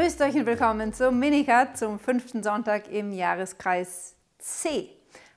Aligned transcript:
Grüßt 0.00 0.20
euch 0.20 0.36
und 0.36 0.46
willkommen 0.46 0.92
zum 0.92 1.18
Minikat 1.18 1.76
zum 1.76 1.98
fünften 1.98 2.44
Sonntag 2.44 2.88
im 2.88 3.10
Jahreskreis 3.10 4.14
C. 4.38 4.90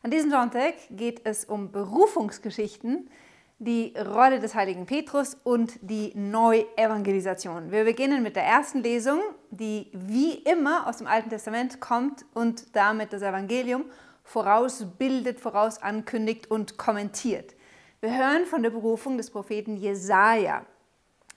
An 0.04 0.12
diesem 0.12 0.30
Sonntag 0.30 0.76
geht 0.92 1.22
es 1.24 1.46
um 1.46 1.72
Berufungsgeschichten, 1.72 3.10
die 3.58 3.92
Rolle 3.98 4.40
des 4.40 4.54
heiligen 4.54 4.86
Petrus 4.86 5.36
und 5.44 5.80
die 5.82 6.12
Neuevangelisation. 6.14 7.72
Wir 7.72 7.86
beginnen 7.86 8.22
mit 8.22 8.36
der 8.36 8.44
ersten 8.44 8.84
Lesung, 8.84 9.20
die 9.50 9.90
wie 9.94 10.34
immer 10.34 10.86
aus 10.86 10.98
dem 10.98 11.08
Alten 11.08 11.32
Testament 11.32 11.80
kommt 11.80 12.24
und 12.36 12.76
damit 12.76 13.14
das 13.14 13.24
Evangelium 13.24 13.86
vorausbildet, 14.24 15.40
vorausankündigt 15.40 16.52
und 16.52 16.78
kommentiert. 16.78 17.56
Wir 18.00 18.16
hören 18.16 18.46
von 18.46 18.62
der 18.62 18.70
Berufung 18.70 19.18
des 19.18 19.32
Propheten 19.32 19.76
Jesaja, 19.76 20.68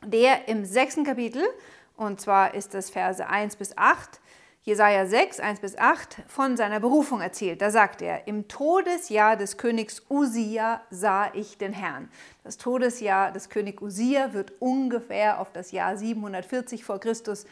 der 0.05 0.47
im 0.47 0.67
sechsten 0.67 1.05
Kapitel 1.05 1.43
und 1.97 2.21
zwar 2.21 2.55
ist 2.55 2.75
das 2.75 2.91
Verse 2.91 3.27
1 3.27 3.57
bis 3.57 3.77
8, 3.77 4.21
Jesaja 4.63 5.07
6, 5.07 5.41
1 5.41 5.61
bis 5.61 5.77
8, 5.77 6.23
von 6.27 6.57
seiner 6.57 6.81
Berufung 6.81 7.21
erzählt. 7.21 7.61
Da 7.61 7.71
sagt 7.71 8.01
er: 8.01 8.27
Im 8.27 8.49
Todesjahr 8.49 9.37
des 9.37 9.59
Königs 9.59 10.03
Usia 10.09 10.81
sah 10.91 11.31
ich 11.35 11.59
den 11.59 11.75
Herrn. 11.75 12.09
Das 12.45 12.57
Todesjahr 12.57 13.31
des 13.31 13.51
Königs 13.51 13.83
Usia 13.83 14.33
wird 14.33 14.53
ungefähr 14.61 15.39
auf 15.39 15.53
das 15.53 15.71
Jahr 15.71 15.99
740 15.99 16.83
vor 16.83 16.99
Christus 16.99 17.45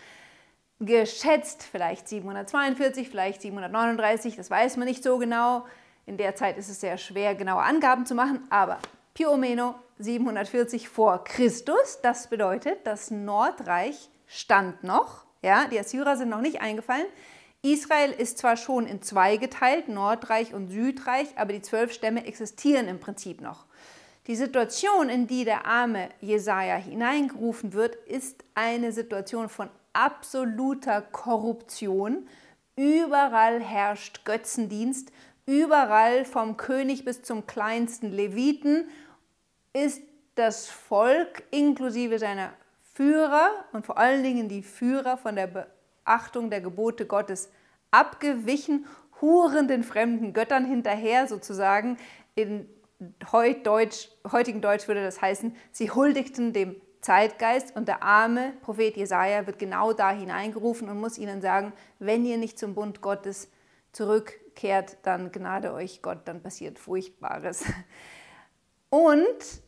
geschätzt, 0.81 1.63
vielleicht 1.71 2.09
742, 2.09 3.09
vielleicht 3.09 3.43
739, 3.43 4.37
das 4.37 4.51
weiß 4.51 4.77
man 4.79 4.89
nicht 4.89 5.03
so 5.03 5.19
genau. 5.19 5.67
In 6.07 6.17
der 6.17 6.35
Zeit 6.35 6.59
ist 6.59 6.69
es 6.69 6.81
sehr 6.81 6.99
schwer, 6.99 7.35
genaue 7.35 7.63
Angaben 7.63 8.07
zu 8.07 8.15
machen, 8.15 8.45
aber 8.51 8.79
Più 9.15 9.29
740 9.99 10.89
vor 10.89 11.23
Christus, 11.25 12.01
das 12.03 12.29
bedeutet, 12.29 12.87
das 12.87 13.11
Nordreich 13.11 14.09
stand 14.33 14.83
noch. 14.83 15.25
Ja, 15.42 15.66
die 15.66 15.78
Assyrer 15.78 16.16
sind 16.16 16.30
noch 16.30 16.41
nicht 16.41 16.61
eingefallen. 16.61 17.06
Israel 17.62 18.11
ist 18.11 18.38
zwar 18.38 18.56
schon 18.56 18.86
in 18.86 19.02
zwei 19.02 19.36
geteilt, 19.36 19.88
Nordreich 19.88 20.52
und 20.55 20.69
Südreich, 20.69 21.28
aber 21.36 21.52
die 21.52 21.62
zwölf 21.62 21.92
Stämme 21.92 22.27
existieren 22.27 22.88
im 22.88 22.98
Prinzip 22.98 23.41
noch. 23.41 23.66
Die 24.27 24.36
Situation, 24.36 25.08
in 25.08 25.27
die 25.27 25.44
der 25.44 25.66
arme 25.66 26.08
Jesaja 26.20 26.77
hineingerufen 26.77 27.72
wird, 27.72 27.94
ist 27.94 28.44
eine 28.55 28.92
Situation 28.92 29.48
von 29.48 29.69
absoluter 29.92 31.03
Korruption. 31.03 32.28
Überall 32.77 33.60
herrscht 33.60 34.25
Götzendienst, 34.25 35.12
überall 35.44 36.25
vom 36.25 36.56
König 36.56 37.05
bis 37.05 37.22
zum 37.22 37.47
kleinsten 37.47 38.10
Leviten 38.10 38.88
ist 39.72 40.03
das 40.36 40.69
Volk 40.69 41.42
inklusive 41.50 42.19
seiner 42.19 42.53
Führer 42.95 43.51
und 43.73 43.87
vor 43.87 43.98
allen 43.98 44.23
Dingen 44.23 44.48
die 44.48 44.62
Führer 44.62 45.17
von 45.17 45.37
der 45.37 45.47
Beachtung 46.05 46.51
der 46.51 46.61
Gebote 46.61 47.07
Gottes 47.07 47.51
abgewichen, 47.91 48.87
huren 49.21 49.69
den 49.69 49.83
fremden 49.83 50.33
Göttern 50.33 50.65
hinterher 50.65 51.27
sozusagen. 51.27 51.97
In 52.34 52.69
Deutsch, 53.65 54.09
heutigen 54.31 54.61
Deutsch 54.61 54.89
würde 54.89 55.03
das 55.03 55.21
heißen, 55.21 55.57
sie 55.71 55.91
huldigten 55.91 56.53
dem 56.53 56.77
Zeitgeist 57.01 57.75
und 57.75 57.89
der 57.89 58.03
arme 58.03 58.53
Prophet 58.62 58.97
Jesaja 58.97 59.47
wird 59.47 59.59
genau 59.59 59.93
da 59.93 60.12
hineingerufen 60.12 60.89
und 60.89 61.01
muss 61.01 61.19
ihnen 61.19 61.41
sagen: 61.41 61.73
Wenn 61.99 62.25
ihr 62.25 62.37
nicht 62.37 62.59
zum 62.59 62.75
Bund 62.75 63.01
Gottes 63.01 63.51
zurückkehrt, 63.93 64.99
dann 65.03 65.33
gnade 65.33 65.73
euch 65.73 66.01
Gott, 66.01 66.21
dann 66.27 66.43
passiert 66.43 66.79
Furchtbares. 66.79 67.65
Und 68.89 69.62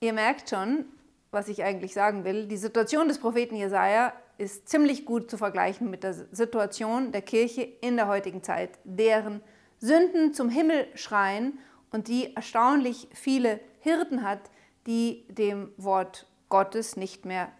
ihr 0.00 0.12
merkt 0.12 0.48
schon, 0.48 0.86
was 1.32 1.48
ich 1.48 1.64
eigentlich 1.64 1.94
sagen 1.94 2.24
will. 2.24 2.46
Die 2.46 2.58
Situation 2.58 3.08
des 3.08 3.18
Propheten 3.18 3.56
Jesaja 3.56 4.12
ist 4.38 4.68
ziemlich 4.68 5.04
gut 5.04 5.30
zu 5.30 5.38
vergleichen 5.38 5.90
mit 5.90 6.04
der 6.04 6.12
Situation 6.12 7.10
der 7.10 7.22
Kirche 7.22 7.62
in 7.62 7.96
der 7.96 8.06
heutigen 8.06 8.42
Zeit, 8.42 8.78
deren 8.84 9.42
Sünden 9.78 10.34
zum 10.34 10.48
Himmel 10.48 10.86
schreien 10.94 11.58
und 11.90 12.06
die 12.06 12.36
erstaunlich 12.36 13.08
viele 13.12 13.60
Hirten 13.80 14.22
hat, 14.22 14.50
die 14.86 15.26
dem 15.28 15.72
Wort 15.76 16.26
Gottes 16.48 16.96
nicht 16.96 17.24
mehr 17.24 17.50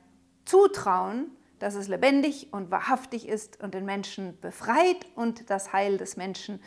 zutrauen, 0.44 1.30
dass 1.58 1.74
es 1.74 1.88
lebendig 1.88 2.48
und 2.52 2.70
wahrhaftig 2.70 3.28
ist 3.28 3.62
und 3.62 3.74
den 3.74 3.84
Menschen 3.84 4.38
befreit 4.40 5.06
und 5.14 5.48
das 5.48 5.72
Heil 5.72 5.96
des 5.96 6.16
Menschen 6.16 6.60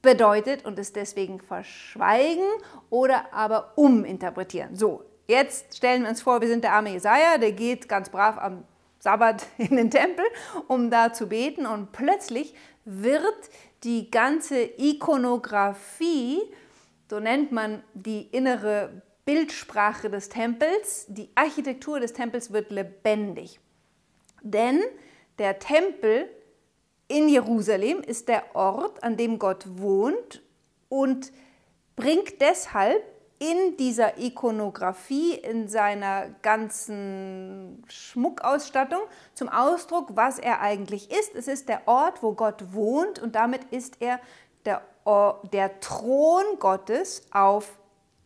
bedeutet 0.00 0.64
und 0.64 0.78
es 0.78 0.92
deswegen 0.92 1.40
verschweigen 1.40 2.46
oder 2.88 3.32
aber 3.34 3.72
uminterpretieren. 3.76 4.76
So, 4.76 5.04
Jetzt 5.30 5.76
stellen 5.76 6.04
wir 6.04 6.08
uns 6.08 6.22
vor, 6.22 6.40
wir 6.40 6.48
sind 6.48 6.64
der 6.64 6.72
arme 6.72 6.88
Jesaja, 6.88 7.36
der 7.36 7.52
geht 7.52 7.86
ganz 7.86 8.08
brav 8.08 8.38
am 8.38 8.64
Sabbat 8.98 9.46
in 9.58 9.76
den 9.76 9.90
Tempel, 9.90 10.24
um 10.68 10.90
da 10.90 11.12
zu 11.12 11.28
beten 11.28 11.66
und 11.66 11.92
plötzlich 11.92 12.54
wird 12.86 13.50
die 13.84 14.10
ganze 14.10 14.62
Ikonografie, 14.62 16.40
so 17.10 17.20
nennt 17.20 17.52
man 17.52 17.82
die 17.92 18.22
innere 18.22 19.02
Bildsprache 19.26 20.08
des 20.08 20.30
Tempels, 20.30 21.04
die 21.08 21.28
Architektur 21.34 22.00
des 22.00 22.14
Tempels 22.14 22.50
wird 22.50 22.70
lebendig. 22.70 23.60
Denn 24.40 24.80
der 25.38 25.58
Tempel 25.58 26.30
in 27.06 27.28
Jerusalem 27.28 28.00
ist 28.00 28.28
der 28.28 28.56
Ort, 28.56 29.02
an 29.04 29.18
dem 29.18 29.38
Gott 29.38 29.66
wohnt 29.68 30.42
und 30.88 31.32
bringt 31.96 32.40
deshalb 32.40 33.02
in 33.38 33.76
dieser 33.76 34.18
Ikonografie, 34.18 35.34
in 35.34 35.68
seiner 35.68 36.28
ganzen 36.42 37.84
Schmuckausstattung 37.88 39.00
zum 39.34 39.48
Ausdruck, 39.48 40.10
was 40.14 40.38
er 40.38 40.60
eigentlich 40.60 41.10
ist. 41.10 41.34
Es 41.34 41.46
ist 41.46 41.68
der 41.68 41.86
Ort, 41.86 42.22
wo 42.22 42.32
Gott 42.32 42.72
wohnt 42.72 43.20
und 43.20 43.36
damit 43.36 43.64
ist 43.70 44.00
er 44.00 44.18
der, 44.64 44.82
der 45.52 45.80
Thron 45.80 46.58
Gottes 46.58 47.22
auf 47.30 47.78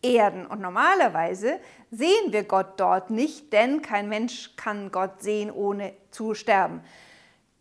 Erden. 0.03 0.47
Und 0.47 0.61
normalerweise 0.61 1.61
sehen 1.91 2.33
wir 2.33 2.45
Gott 2.45 2.79
dort 2.79 3.11
nicht, 3.11 3.53
denn 3.53 3.83
kein 3.83 4.09
Mensch 4.09 4.57
kann 4.57 4.91
Gott 4.91 5.23
sehen, 5.23 5.51
ohne 5.51 5.93
zu 6.11 6.35
sterben. 6.35 6.83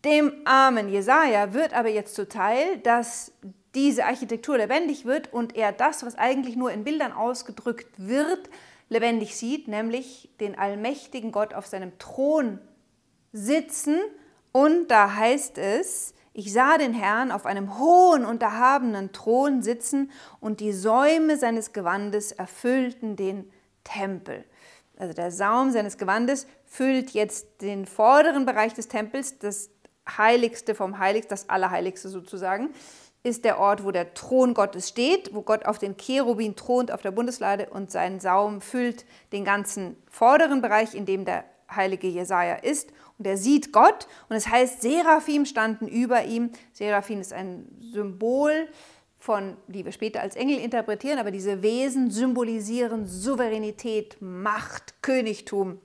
Dem 0.04 0.32
armen 0.44 0.88
Jesaja 0.88 1.52
wird 1.52 1.74
aber 1.74 1.88
jetzt 1.88 2.16
zuteil, 2.16 2.78
dass 2.78 3.32
diese 3.74 4.04
Architektur 4.04 4.58
lebendig 4.58 5.04
wird 5.04 5.32
und 5.32 5.56
er 5.56 5.72
das, 5.72 6.04
was 6.04 6.16
eigentlich 6.16 6.56
nur 6.56 6.72
in 6.72 6.84
Bildern 6.84 7.12
ausgedrückt 7.12 7.94
wird, 7.96 8.50
lebendig 8.88 9.36
sieht, 9.36 9.68
nämlich 9.68 10.30
den 10.40 10.58
allmächtigen 10.58 11.32
Gott 11.32 11.54
auf 11.54 11.66
seinem 11.66 11.98
Thron 11.98 12.58
sitzen. 13.32 13.98
Und 14.52 14.88
da 14.88 15.14
heißt 15.14 15.56
es, 15.56 16.14
ich 16.34 16.52
sah 16.52 16.76
den 16.76 16.92
Herrn 16.92 17.30
auf 17.30 17.46
einem 17.46 17.78
hohen 17.78 18.24
und 18.24 18.42
erhabenen 18.42 19.12
Thron 19.12 19.62
sitzen 19.62 20.10
und 20.40 20.60
die 20.60 20.72
Säume 20.72 21.38
seines 21.38 21.72
Gewandes 21.72 22.32
erfüllten 22.32 23.16
den 23.16 23.50
Tempel. 23.84 24.44
Also 24.96 25.14
der 25.14 25.30
Saum 25.30 25.70
seines 25.72 25.96
Gewandes 25.96 26.46
füllt 26.64 27.10
jetzt 27.10 27.62
den 27.62 27.86
vorderen 27.86 28.44
Bereich 28.46 28.74
des 28.74 28.88
Tempels, 28.88 29.38
das 29.38 29.70
Heiligste 30.08 30.74
vom 30.74 30.98
Heiligsten, 30.98 31.30
das 31.30 31.48
Allerheiligste 31.48 32.08
sozusagen 32.08 32.70
ist 33.24 33.44
der 33.44 33.58
Ort, 33.58 33.84
wo 33.84 33.92
der 33.92 34.14
Thron 34.14 34.54
Gottes 34.54 34.88
steht, 34.88 35.32
wo 35.34 35.42
Gott 35.42 35.64
auf 35.64 35.78
den 35.78 35.96
Cherubin 35.96 36.56
thront 36.56 36.90
auf 36.90 37.02
der 37.02 37.12
Bundeslade 37.12 37.68
und 37.70 37.90
sein 37.90 38.18
Saum 38.18 38.60
füllt 38.60 39.04
den 39.32 39.44
ganzen 39.44 39.96
vorderen 40.10 40.60
Bereich, 40.60 40.94
in 40.94 41.06
dem 41.06 41.24
der 41.24 41.44
heilige 41.70 42.08
Jesaja 42.08 42.56
ist. 42.56 42.90
Und 43.18 43.26
er 43.26 43.36
sieht 43.36 43.72
Gott 43.72 44.08
und 44.28 44.36
es 44.36 44.48
heißt, 44.48 44.82
Seraphim 44.82 45.46
standen 45.46 45.86
über 45.86 46.24
ihm. 46.24 46.50
Seraphim 46.72 47.20
ist 47.20 47.32
ein 47.32 47.68
Symbol 47.80 48.68
von, 49.18 49.56
die 49.68 49.84
wir 49.84 49.92
später 49.92 50.20
als 50.20 50.34
Engel 50.34 50.58
interpretieren, 50.58 51.20
aber 51.20 51.30
diese 51.30 51.62
Wesen 51.62 52.10
symbolisieren 52.10 53.06
Souveränität, 53.06 54.16
Macht, 54.20 55.00
Königtum. 55.00 55.78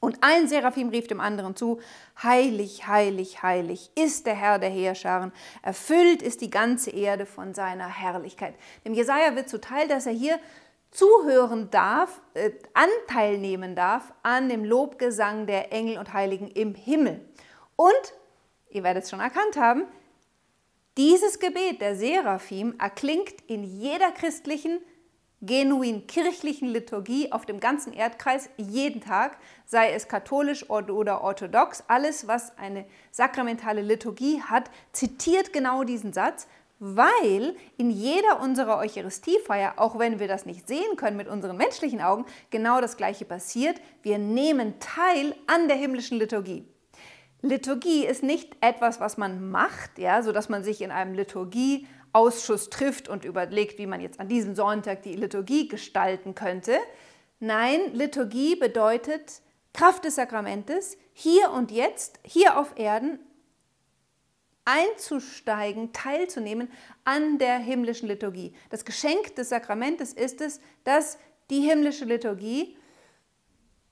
Und 0.00 0.18
ein 0.20 0.46
Seraphim 0.46 0.90
rief 0.90 1.08
dem 1.08 1.20
anderen 1.20 1.56
zu, 1.56 1.80
Heilig, 2.22 2.86
heilig, 2.86 3.42
heilig 3.42 3.90
ist 3.96 4.26
der 4.26 4.34
Herr 4.34 4.58
der 4.58 4.70
Heerscharen, 4.70 5.32
erfüllt 5.62 6.22
ist 6.22 6.40
die 6.40 6.50
ganze 6.50 6.90
Erde 6.90 7.26
von 7.26 7.52
seiner 7.52 7.88
Herrlichkeit. 7.88 8.54
Dem 8.84 8.94
Jesaja 8.94 9.34
wird 9.34 9.48
zuteil, 9.48 9.88
dass 9.88 10.06
er 10.06 10.12
hier 10.12 10.38
zuhören 10.90 11.70
darf, 11.70 12.20
äh, 12.34 12.50
Anteil 12.74 13.38
nehmen 13.38 13.74
darf 13.74 14.12
an 14.22 14.48
dem 14.48 14.64
Lobgesang 14.64 15.46
der 15.46 15.72
Engel 15.72 15.98
und 15.98 16.12
Heiligen 16.12 16.48
im 16.48 16.74
Himmel. 16.74 17.20
Und, 17.76 18.14
ihr 18.70 18.84
werdet 18.84 19.04
es 19.04 19.10
schon 19.10 19.20
erkannt 19.20 19.56
haben, 19.56 19.84
dieses 20.96 21.38
Gebet 21.38 21.80
der 21.80 21.94
Seraphim 21.94 22.74
erklingt 22.78 23.34
in 23.46 23.62
jeder 23.62 24.10
christlichen 24.10 24.80
genuin 25.40 26.06
kirchlichen 26.06 26.68
Liturgie 26.68 27.30
auf 27.32 27.46
dem 27.46 27.60
ganzen 27.60 27.92
Erdkreis 27.92 28.48
jeden 28.56 29.00
Tag, 29.00 29.38
sei 29.66 29.92
es 29.92 30.08
katholisch 30.08 30.68
oder 30.68 31.22
orthodox, 31.22 31.84
alles, 31.86 32.26
was 32.26 32.56
eine 32.58 32.84
sakramentale 33.10 33.82
Liturgie 33.82 34.42
hat, 34.42 34.70
zitiert 34.92 35.52
genau 35.52 35.84
diesen 35.84 36.12
Satz, 36.12 36.48
weil 36.80 37.56
in 37.76 37.90
jeder 37.90 38.40
unserer 38.40 38.78
Eucharistiefeier, 38.78 39.74
auch 39.76 39.98
wenn 39.98 40.18
wir 40.20 40.28
das 40.28 40.46
nicht 40.46 40.68
sehen 40.68 40.96
können 40.96 41.16
mit 41.16 41.28
unseren 41.28 41.56
menschlichen 41.56 42.00
Augen, 42.00 42.24
genau 42.50 42.80
das 42.80 42.96
Gleiche 42.96 43.24
passiert. 43.24 43.80
Wir 44.02 44.18
nehmen 44.18 44.74
teil 44.78 45.34
an 45.46 45.68
der 45.68 45.76
himmlischen 45.76 46.18
Liturgie. 46.18 46.64
Liturgie 47.40 48.04
ist 48.04 48.24
nicht 48.24 48.56
etwas, 48.60 49.00
was 49.00 49.16
man 49.16 49.50
macht, 49.50 49.98
ja, 49.98 50.22
so 50.22 50.32
dass 50.32 50.48
man 50.48 50.64
sich 50.64 50.82
in 50.82 50.90
einem 50.90 51.14
Liturgieausschuss 52.12 52.70
trifft 52.70 53.08
und 53.08 53.24
überlegt, 53.24 53.78
wie 53.78 53.86
man 53.86 54.00
jetzt 54.00 54.20
an 54.20 54.28
diesem 54.28 54.54
Sonntag 54.54 55.02
die 55.02 55.14
Liturgie 55.14 55.68
gestalten 55.68 56.34
könnte. 56.34 56.78
Nein, 57.40 57.92
Liturgie 57.94 58.56
bedeutet 58.56 59.42
Kraft 59.72 60.04
des 60.04 60.16
Sakramentes 60.16 60.96
hier 61.12 61.50
und 61.50 61.70
jetzt, 61.70 62.18
hier 62.24 62.58
auf 62.58 62.78
Erden 62.78 63.20
einzusteigen, 64.64 65.92
teilzunehmen 65.92 66.70
an 67.04 67.38
der 67.38 67.58
himmlischen 67.58 68.08
Liturgie. 68.08 68.54
Das 68.70 68.84
Geschenk 68.84 69.34
des 69.36 69.48
Sakramentes 69.48 70.12
ist 70.12 70.40
es, 70.40 70.60
dass 70.84 71.18
die 71.48 71.60
himmlische 71.60 72.04
Liturgie 72.04 72.76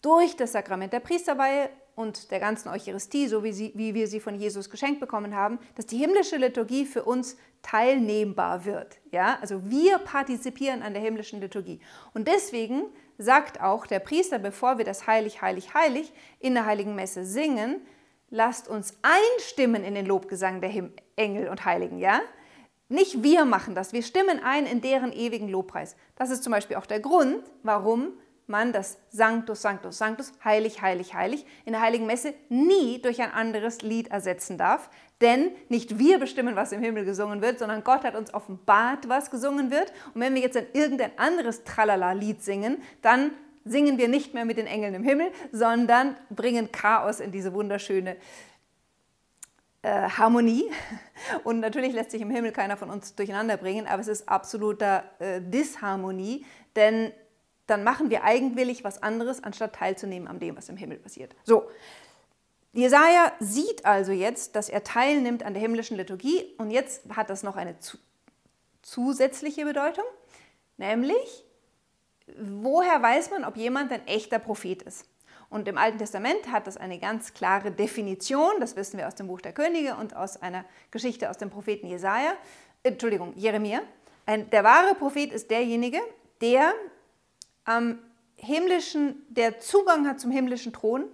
durch 0.03 0.37
das 0.37 0.53
Sakrament 0.53 0.93
der 0.93 1.01
Priesterweihe 1.01 1.71
und 1.97 2.31
der 2.31 2.41
ganzen 2.41 2.69
Eucharistie, 2.69 3.27
so 3.27 3.43
wie, 3.43 3.53
sie, 3.53 3.73
wie 3.75 3.95
wir 3.95 4.07
sie 4.07 4.21
von 4.21 4.37
Jesus 4.37 4.71
geschenkt 4.71 5.01
bekommen 5.01 5.35
haben, 5.35 5.59
dass 5.75 5.87
die 5.87 5.97
himmlische 5.97 6.37
Liturgie 6.37 6.85
für 6.85 7.03
uns 7.03 7.37
teilnehmbar 7.63 8.67
wird. 8.67 8.99
Ja? 9.11 9.39
Also 9.41 9.69
wir 9.69 9.99
partizipieren 9.99 10.83
an 10.83 10.93
der 10.93 11.03
himmlischen 11.03 11.41
Liturgie. 11.41 11.81
Und 12.13 12.29
deswegen 12.29 12.85
sagt 13.17 13.63
auch 13.63 13.87
der 13.87 13.99
Priester, 13.99 14.39
bevor 14.39 14.77
wir 14.77 14.85
das 14.85 15.07
Heilig, 15.07 15.41
Heilig, 15.41 15.73
Heilig 15.73 16.13
in 16.39 16.53
der 16.53 16.67
Heiligen 16.67 16.95
Messe 16.95 17.25
singen, 17.25 17.81
lasst 18.29 18.69
uns 18.69 18.95
einstimmen 19.01 19.83
in 19.83 19.95
den 19.95 20.05
Lobgesang 20.05 20.61
der 20.61 20.71
Engel 21.17 21.49
und 21.49 21.65
Heiligen. 21.65 21.99
Ja? 21.99 22.21
Nicht 22.91 23.23
wir 23.23 23.47
machen 23.47 23.75
das, 23.75 23.95
wir 23.95 24.03
stimmen 24.03 24.39
ein 24.45 24.67
in 24.67 24.83
deren 24.83 25.13
ewigen 25.13 25.49
Lobpreis. 25.49 25.97
Das 26.15 26.29
ist 26.31 26.45
zum 26.45 26.53
Beispiel 26.53 26.77
auch 26.77 26.87
der 26.87 27.01
Grund, 27.01 27.43
warum 27.63 28.13
man 28.49 28.73
das 28.73 28.99
Sanctus, 29.11 29.63
Sanctus, 29.63 29.99
Sanctus, 29.99 30.33
heilig, 30.45 30.83
heilig, 30.83 31.15
heilig 31.15 31.45
in 31.65 31.73
der 31.73 31.81
Heiligen 31.81 32.07
Messe 32.07 32.35
nie 32.49 33.01
durch 33.01 33.21
ein 33.21 33.33
anderes 33.33 33.83
Lied 33.83 34.09
ersetzen 34.09 34.59
darf. 34.59 34.89
Denn 35.21 35.51
nicht 35.69 35.99
wir 35.99 36.19
bestimmen, 36.19 36.57
was 36.57 36.73
im 36.73 36.81
Himmel 36.81 37.05
gesungen 37.05 37.41
wird, 37.41 37.59
sondern 37.59 37.83
Gott 37.83 38.05
hat 38.05 38.15
uns 38.15 38.33
offenbart, 38.35 39.09
was 39.09 39.31
gesungen 39.31 39.71
wird. 39.71 39.93
Und 40.15 40.21
wenn 40.21 40.35
wir 40.35 40.43
jetzt 40.43 40.57
ein 40.57 40.67
irgendein 40.75 41.19
anderes 41.19 41.65
Tralala-Lied 41.65 42.43
singen, 42.43 42.83
dann 43.03 43.33
singen 43.65 43.99
wir 43.99 44.09
nicht 44.09 44.35
mehr 44.35 44.45
mit 44.45 44.59
den 44.59 44.67
Engeln 44.67 44.95
im 44.95 45.03
Himmel, 45.03 45.29
sondern 45.53 46.17
bringen 46.31 46.71
Chaos 46.71 47.21
in 47.21 47.33
diese 47.33 47.53
wunderschöne 47.53 48.17
äh, 49.83 50.09
Harmonie. 50.09 50.71
Und 51.45 51.61
natürlich 51.61 51.93
lässt 51.93 52.11
sich 52.11 52.21
im 52.21 52.31
Himmel 52.31 52.53
keiner 52.53 52.77
von 52.77 52.91
uns 52.91 53.15
durcheinander 53.15 53.57
bringen, 53.57 53.87
aber 53.87 54.01
es 54.01 54.09
ist 54.09 54.29
absoluter 54.29 55.05
äh, 55.19 55.41
Disharmonie, 55.41 56.45
denn 56.77 57.13
dann 57.67 57.85
machen 57.85 58.11
wir 58.11 58.25
eigenwillig 58.25 58.85
was 58.85 59.03
anderes, 59.03 59.43
anstatt 59.43 59.75
teilzunehmen 59.75 60.29
an 60.29 60.39
dem, 60.39 60.57
was 60.57 60.69
im 60.69 60.77
Himmel 60.77 60.99
passiert. 60.99 61.35
So, 61.45 61.69
Jesaja 62.73 63.33
sieht 63.41 63.87
also 63.87 64.13
jetzt, 64.13 64.55
dass 64.55 64.69
er 64.69 64.85
teilnimmt 64.85 65.43
an 65.43 65.55
der 65.55 65.63
himmlischen 65.63 65.97
Liturgie 65.97 66.45
und 66.59 66.71
jetzt 66.71 67.03
hat 67.15 67.31
das 67.31 67.43
noch 67.43 67.57
eine 67.57 67.79
zu 67.79 67.97
zusätzliche 68.83 69.65
Bedeutung, 69.65 70.05
nämlich, 70.77 71.45
woher 72.39 73.03
weiß 73.03 73.31
man, 73.31 73.45
ob 73.45 73.57
jemand 73.57 73.91
ein 73.93 74.07
echter 74.07 74.39
Prophet 74.39 74.83
ist? 74.83 75.07
Und 75.49 75.67
im 75.69 75.79
Alten 75.79 75.99
Testament 75.99 76.51
hat 76.53 76.67
das 76.67 76.77
eine 76.77 76.99
ganz 76.99 77.33
klare 77.35 77.71
Definition, 77.71 78.61
das 78.61 78.77
wissen 78.77 78.99
wir 78.99 79.09
aus 79.09 79.15
dem 79.15 79.27
Buch 79.27 79.41
der 79.41 79.53
Könige 79.53 79.97
und 79.97 80.15
aus 80.15 80.41
einer 80.41 80.65
Geschichte 80.91 81.31
aus 81.31 81.39
dem 81.39 81.51
Propheten 81.51 81.87
Jesaja, 81.87 82.35
Entschuldigung, 82.83 83.33
Jeremia. 83.37 83.81
Ein, 84.27 84.51
der 84.51 84.65
wahre 84.65 84.95
Prophet 84.95 85.33
ist 85.33 85.51
derjenige, 85.51 86.01
der 86.41 86.75
am 87.67 87.99
himmlischen, 88.37 89.23
der 89.29 89.61
Zugang 89.61 90.07
hat 90.07 90.21
zum 90.21 90.31
himmlischen 90.31 90.73
Thron 90.73 91.05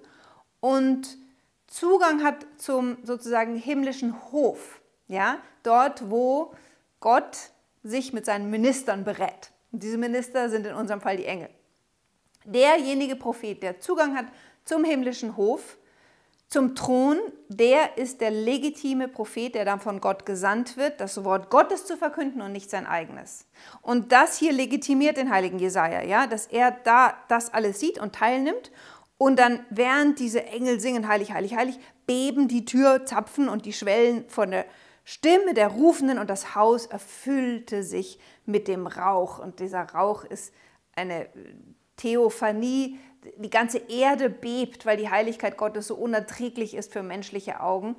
und 0.60 1.18
Zugang 1.66 2.22
hat 2.22 2.46
zum 2.58 2.98
sozusagen 3.02 3.56
himmlischen 3.56 4.30
Hof, 4.30 4.80
ja, 5.08 5.38
dort, 5.62 6.10
wo 6.10 6.54
Gott 7.00 7.50
sich 7.82 8.12
mit 8.12 8.26
seinen 8.26 8.50
Ministern 8.50 9.04
berät. 9.04 9.50
Und 9.72 9.82
diese 9.82 9.96
Minister 9.96 10.50
sind 10.50 10.66
in 10.66 10.74
unserem 10.74 11.00
Fall 11.00 11.16
die 11.16 11.24
Engel. 11.24 11.48
Derjenige 12.44 13.16
Prophet, 13.16 13.62
der 13.62 13.80
Zugang 13.80 14.16
hat 14.16 14.26
zum 14.64 14.84
himmlischen 14.84 15.36
Hof, 15.36 15.78
zum 16.52 16.74
Thron, 16.74 17.18
der 17.48 17.96
ist 17.96 18.20
der 18.20 18.30
legitime 18.30 19.08
Prophet, 19.08 19.54
der 19.54 19.64
dann 19.64 19.80
von 19.80 20.00
Gott 20.00 20.26
gesandt 20.26 20.76
wird, 20.76 21.00
das 21.00 21.24
Wort 21.24 21.48
Gottes 21.48 21.86
zu 21.86 21.96
verkünden 21.96 22.42
und 22.42 22.52
nicht 22.52 22.70
sein 22.70 22.86
eigenes. 22.86 23.46
Und 23.80 24.12
das 24.12 24.36
hier 24.36 24.52
legitimiert 24.52 25.16
den 25.16 25.30
heiligen 25.30 25.58
Jesaja, 25.58 26.02
ja, 26.02 26.26
dass 26.26 26.46
er 26.46 26.70
da 26.70 27.14
das 27.28 27.54
alles 27.54 27.80
sieht 27.80 27.98
und 27.98 28.14
teilnimmt. 28.14 28.70
Und 29.16 29.38
dann, 29.38 29.64
während 29.70 30.18
diese 30.18 30.44
Engel 30.44 30.78
singen, 30.78 31.08
heilig, 31.08 31.32
heilig, 31.32 31.56
heilig, 31.56 31.78
beben 32.06 32.48
die 32.48 32.66
Türzapfen 32.66 33.48
und 33.48 33.64
die 33.64 33.72
Schwellen 33.72 34.28
von 34.28 34.50
der 34.50 34.66
Stimme 35.04 35.54
der 35.54 35.68
Rufenden 35.68 36.18
und 36.18 36.28
das 36.28 36.54
Haus 36.54 36.84
erfüllte 36.86 37.82
sich 37.82 38.18
mit 38.44 38.68
dem 38.68 38.86
Rauch. 38.86 39.38
Und 39.38 39.58
dieser 39.58 39.82
Rauch 39.82 40.24
ist 40.24 40.52
eine 40.94 41.28
Theophanie, 41.96 42.98
die 43.36 43.50
ganze 43.50 43.78
Erde 43.78 44.30
bebt, 44.30 44.86
weil 44.86 44.96
die 44.96 45.10
Heiligkeit 45.10 45.56
Gottes 45.56 45.86
so 45.88 45.94
unerträglich 45.94 46.74
ist 46.74 46.92
für 46.92 47.02
menschliche 47.02 47.60
Augen. 47.60 47.96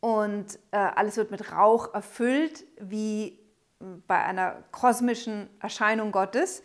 Und 0.00 0.58
äh, 0.70 0.76
alles 0.76 1.16
wird 1.16 1.30
mit 1.30 1.52
Rauch 1.52 1.94
erfüllt, 1.94 2.64
wie 2.80 3.38
bei 4.06 4.22
einer 4.22 4.62
kosmischen 4.72 5.48
Erscheinung 5.60 6.12
Gottes. 6.12 6.62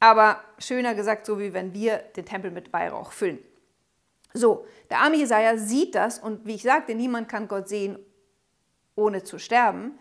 Aber 0.00 0.40
schöner 0.58 0.94
gesagt, 0.94 1.26
so 1.26 1.38
wie 1.38 1.52
wenn 1.52 1.72
wir 1.72 1.98
den 1.98 2.26
Tempel 2.26 2.50
mit 2.50 2.72
Weihrauch 2.72 3.12
füllen. 3.12 3.38
So, 4.34 4.66
der 4.90 4.98
arme 4.98 5.16
Jesaja 5.16 5.56
sieht 5.56 5.94
das 5.94 6.18
und 6.18 6.46
wie 6.46 6.56
ich 6.56 6.62
sagte, 6.62 6.94
niemand 6.94 7.28
kann 7.28 7.48
Gott 7.48 7.68
sehen, 7.68 7.98
ohne 8.94 9.22
zu 9.22 9.38
sterben. 9.38 9.98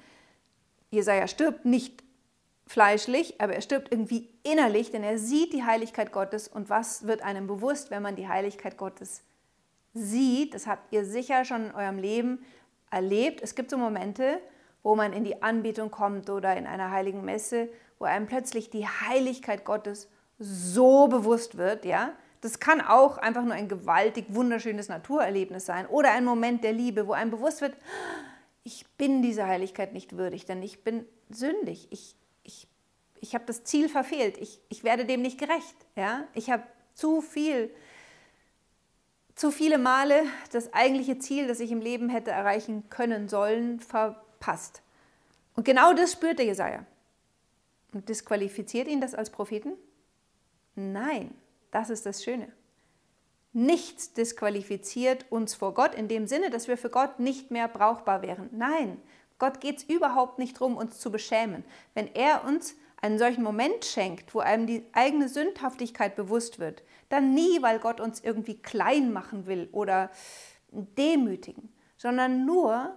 Jesaja 0.90 1.28
stirbt 1.28 1.66
nicht 1.66 2.04
fleischlich, 2.68 3.40
aber 3.40 3.54
er 3.54 3.62
stirbt 3.62 3.92
irgendwie 3.92 4.30
innerlich, 4.44 4.92
denn 4.92 5.04
er 5.04 5.18
sieht 5.20 5.54
die 5.54 5.64
Heiligkeit 5.64 6.12
Gottes 6.12 6.48
und 6.48 6.70
was 6.70 7.06
wird 7.06 7.22
einem 7.22 7.48
bewusst, 7.48 7.92
wenn 7.92 8.02
man 8.02 8.16
die 8.16 8.28
Heiligkeit 8.28 8.78
Gottes 8.78 9.24
sieht? 9.94 10.54
Das 10.54 10.68
habt 10.68 10.92
ihr 10.92 11.06
sicher 11.06 11.46
schon 11.46 11.68
in 11.68 11.76
eurem 11.76 12.00
Leben 12.00 12.46
erlebt. 12.90 13.42
Es 13.42 13.56
gibt 13.56 13.70
so 13.70 13.78
Momente, 13.78 14.40
wo 14.84 14.96
man 14.96 15.14
in 15.14 15.24
die 15.24 15.42
Anbetung 15.42 15.92
kommt 15.92 16.30
oder 16.30 16.56
in 16.58 16.66
einer 16.68 16.92
heiligen 16.92 17.24
Messe, 17.24 17.70
wo 18.00 18.06
einem 18.06 18.28
plötzlich 18.28 18.70
die 18.70 18.88
Heiligkeit 18.88 19.66
Gottes 19.66 20.10
so 20.40 21.08
bewusst 21.08 21.58
wird, 21.58 21.86
ja? 21.86 22.14
Das 22.42 22.60
kann 22.60 22.82
auch 22.82 23.18
einfach 23.18 23.44
nur 23.44 23.54
ein 23.54 23.68
gewaltig 23.70 24.26
wunderschönes 24.30 24.88
Naturerlebnis 24.88 25.66
sein 25.66 25.88
oder 25.88 26.12
ein 26.12 26.26
Moment 26.26 26.64
der 26.64 26.74
Liebe, 26.74 27.08
wo 27.08 27.14
einem 27.14 27.32
bewusst 27.32 27.62
wird, 27.62 27.76
ich 28.64 28.86
bin 28.98 29.24
dieser 29.24 29.48
Heiligkeit 29.48 29.94
nicht 29.94 30.18
würdig, 30.18 30.46
denn 30.46 30.62
ich 30.62 30.84
bin 30.84 31.06
sündig. 31.30 31.88
Ich, 31.90 32.16
ich 33.26 33.34
habe 33.34 33.46
das 33.46 33.64
Ziel 33.64 33.90
verfehlt, 33.90 34.38
ich, 34.38 34.60
ich 34.70 34.84
werde 34.84 35.04
dem 35.04 35.24
nicht 35.24 35.40
gerecht. 35.40 35.76
Ja? 35.96 36.28
Ich 36.36 36.52
habe 36.52 36.62
zu 36.94 37.22
viel, 37.22 37.74
zu 39.34 39.50
viele 39.50 39.80
Male 39.80 40.24
das 40.52 40.72
eigentliche 40.74 41.18
Ziel, 41.18 41.48
das 41.48 41.60
ich 41.60 41.72
im 41.72 41.82
Leben 41.82 42.08
hätte 42.10 42.30
erreichen 42.30 42.88
können 42.92 43.28
sollen, 43.28 43.80
verpasst. 43.80 44.84
Und 45.56 45.64
genau 45.66 45.94
das 45.94 46.12
spürt 46.12 46.38
der 46.38 46.46
Jesaja. 46.46 46.86
Und 47.94 48.10
disqualifiziert 48.10 48.88
ihn 48.88 49.02
das 49.02 49.16
als 49.16 49.32
Propheten? 49.32 49.74
Nein, 50.76 51.34
das 51.72 51.90
ist 51.90 52.06
das 52.06 52.24
Schöne. 52.24 52.52
Nichts 53.54 54.14
disqualifiziert 54.14 55.26
uns 55.32 55.56
vor 55.56 55.74
Gott 55.74 55.96
in 55.96 56.10
dem 56.10 56.28
Sinne, 56.28 56.52
dass 56.52 56.68
wir 56.68 56.78
für 56.78 56.92
Gott 56.92 57.20
nicht 57.20 57.50
mehr 57.50 57.70
brauchbar 57.70 58.22
wären. 58.22 58.50
Nein, 58.52 59.02
Gott 59.40 59.62
geht 59.62 59.78
es 59.78 59.84
überhaupt 59.84 60.38
nicht 60.38 60.58
darum, 60.58 60.78
uns 60.78 61.00
zu 61.00 61.12
beschämen. 61.12 61.64
Wenn 61.96 62.14
er 62.14 62.44
uns 62.44 62.76
einen 63.02 63.18
solchen 63.18 63.44
Moment 63.44 63.86
schenkt, 63.86 64.34
wo 64.34 64.40
einem 64.40 64.68
die 64.68 64.86
eigene 64.94 65.30
Sündhaftigkeit 65.30 66.16
bewusst 66.16 66.60
wird, 66.60 66.84
dann 67.10 67.34
nie, 67.34 67.62
weil 67.62 67.80
Gott 67.80 68.00
uns 68.00 68.20
irgendwie 68.20 68.58
klein 68.62 69.14
machen 69.14 69.46
will 69.46 69.70
oder 69.72 70.10
demütigen, 70.72 71.74
sondern 71.98 72.46
nur, 72.46 72.96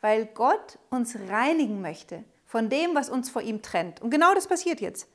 weil 0.00 0.26
Gott 0.26 0.78
uns 0.90 1.16
reinigen 1.28 1.80
möchte 1.80 2.24
von 2.44 2.68
dem, 2.68 2.94
was 2.94 3.10
uns 3.10 3.30
vor 3.30 3.42
ihm 3.42 3.62
trennt. 3.62 4.00
Und 4.00 4.10
genau 4.10 4.34
das 4.34 4.46
passiert 4.46 4.80
jetzt. 4.80 5.08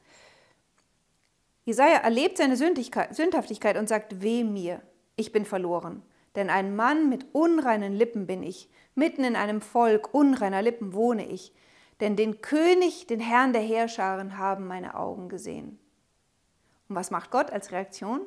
Jesaja 1.66 1.98
erlebt 1.98 2.38
seine 2.38 2.58
Sündhaftigkeit 2.58 3.78
und 3.78 3.88
sagt: 3.88 4.22
Weh 4.22 4.44
mir, 4.44 4.82
ich 5.16 5.32
bin 5.32 5.46
verloren. 5.46 6.04
Denn 6.36 6.50
ein 6.50 6.76
Mann 6.76 7.10
mit 7.10 7.28
unreinen 7.34 7.94
Lippen 7.94 8.28
bin 8.28 8.44
ich, 8.44 8.70
mitten 8.96 9.24
in 9.24 9.36
einem 9.36 9.62
Volk 9.62 10.14
unreiner 10.14 10.62
Lippen 10.62 10.94
wohne 10.94 11.28
ich. 11.28 11.54
Denn 12.04 12.18
den 12.18 12.42
König, 12.42 13.08
den 13.08 13.22
Herrn 13.22 13.54
der 13.54 13.62
Heerscharen 13.62 14.38
haben 14.38 14.68
meine 14.68 14.96
Augen 14.96 15.30
gesehen. 15.30 15.80
Und 16.90 16.98
was 16.98 17.12
macht 17.12 17.32
Gott 17.32 17.50
als 17.50 17.72
Reaktion? 17.72 18.20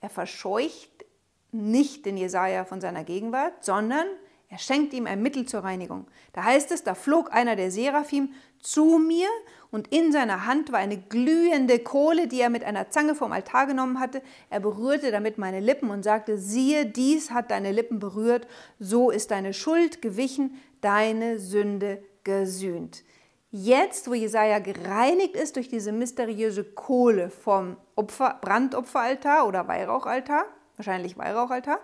Er 0.00 0.08
verscheucht 0.08 1.04
nicht 1.50 2.06
den 2.06 2.16
Jesaja 2.16 2.64
von 2.64 2.80
seiner 2.80 3.04
Gegenwart, 3.04 3.62
sondern 3.62 4.06
Er 4.52 4.58
schenkte 4.58 4.96
ihm 4.96 5.06
ein 5.06 5.22
Mittel 5.22 5.46
zur 5.46 5.64
Reinigung. 5.64 6.06
Da 6.34 6.44
heißt 6.44 6.72
es, 6.72 6.84
da 6.84 6.94
flog 6.94 7.32
einer 7.32 7.56
der 7.56 7.70
Seraphim 7.70 8.34
zu 8.60 8.98
mir 8.98 9.26
und 9.70 9.88
in 9.88 10.12
seiner 10.12 10.44
Hand 10.44 10.72
war 10.72 10.78
eine 10.78 10.98
glühende 10.98 11.78
Kohle, 11.78 12.28
die 12.28 12.42
er 12.42 12.50
mit 12.50 12.62
einer 12.62 12.90
Zange 12.90 13.14
vom 13.14 13.32
Altar 13.32 13.66
genommen 13.66 13.98
hatte. 13.98 14.20
Er 14.50 14.60
berührte 14.60 15.10
damit 15.10 15.38
meine 15.38 15.60
Lippen 15.60 15.88
und 15.88 16.02
sagte, 16.02 16.36
siehe, 16.36 16.84
dies 16.84 17.30
hat 17.30 17.50
deine 17.50 17.72
Lippen 17.72 17.98
berührt, 17.98 18.46
so 18.78 19.10
ist 19.10 19.30
deine 19.30 19.54
Schuld 19.54 20.02
gewichen, 20.02 20.60
deine 20.82 21.38
Sünde 21.38 22.02
gesühnt. 22.24 23.04
Jetzt, 23.50 24.08
wo 24.08 24.14
Jesaja 24.14 24.60
gereinigt 24.60 25.36
ist 25.36 25.56
durch 25.56 25.68
diese 25.68 25.92
mysteriöse 25.92 26.64
Kohle 26.64 27.28
vom 27.28 27.76
Opfer, 27.96 28.38
Brandopferaltar 28.40 29.46
oder 29.46 29.68
Weihrauchaltar, 29.68 30.46
wahrscheinlich 30.76 31.18
Weihrauchaltar, 31.18 31.80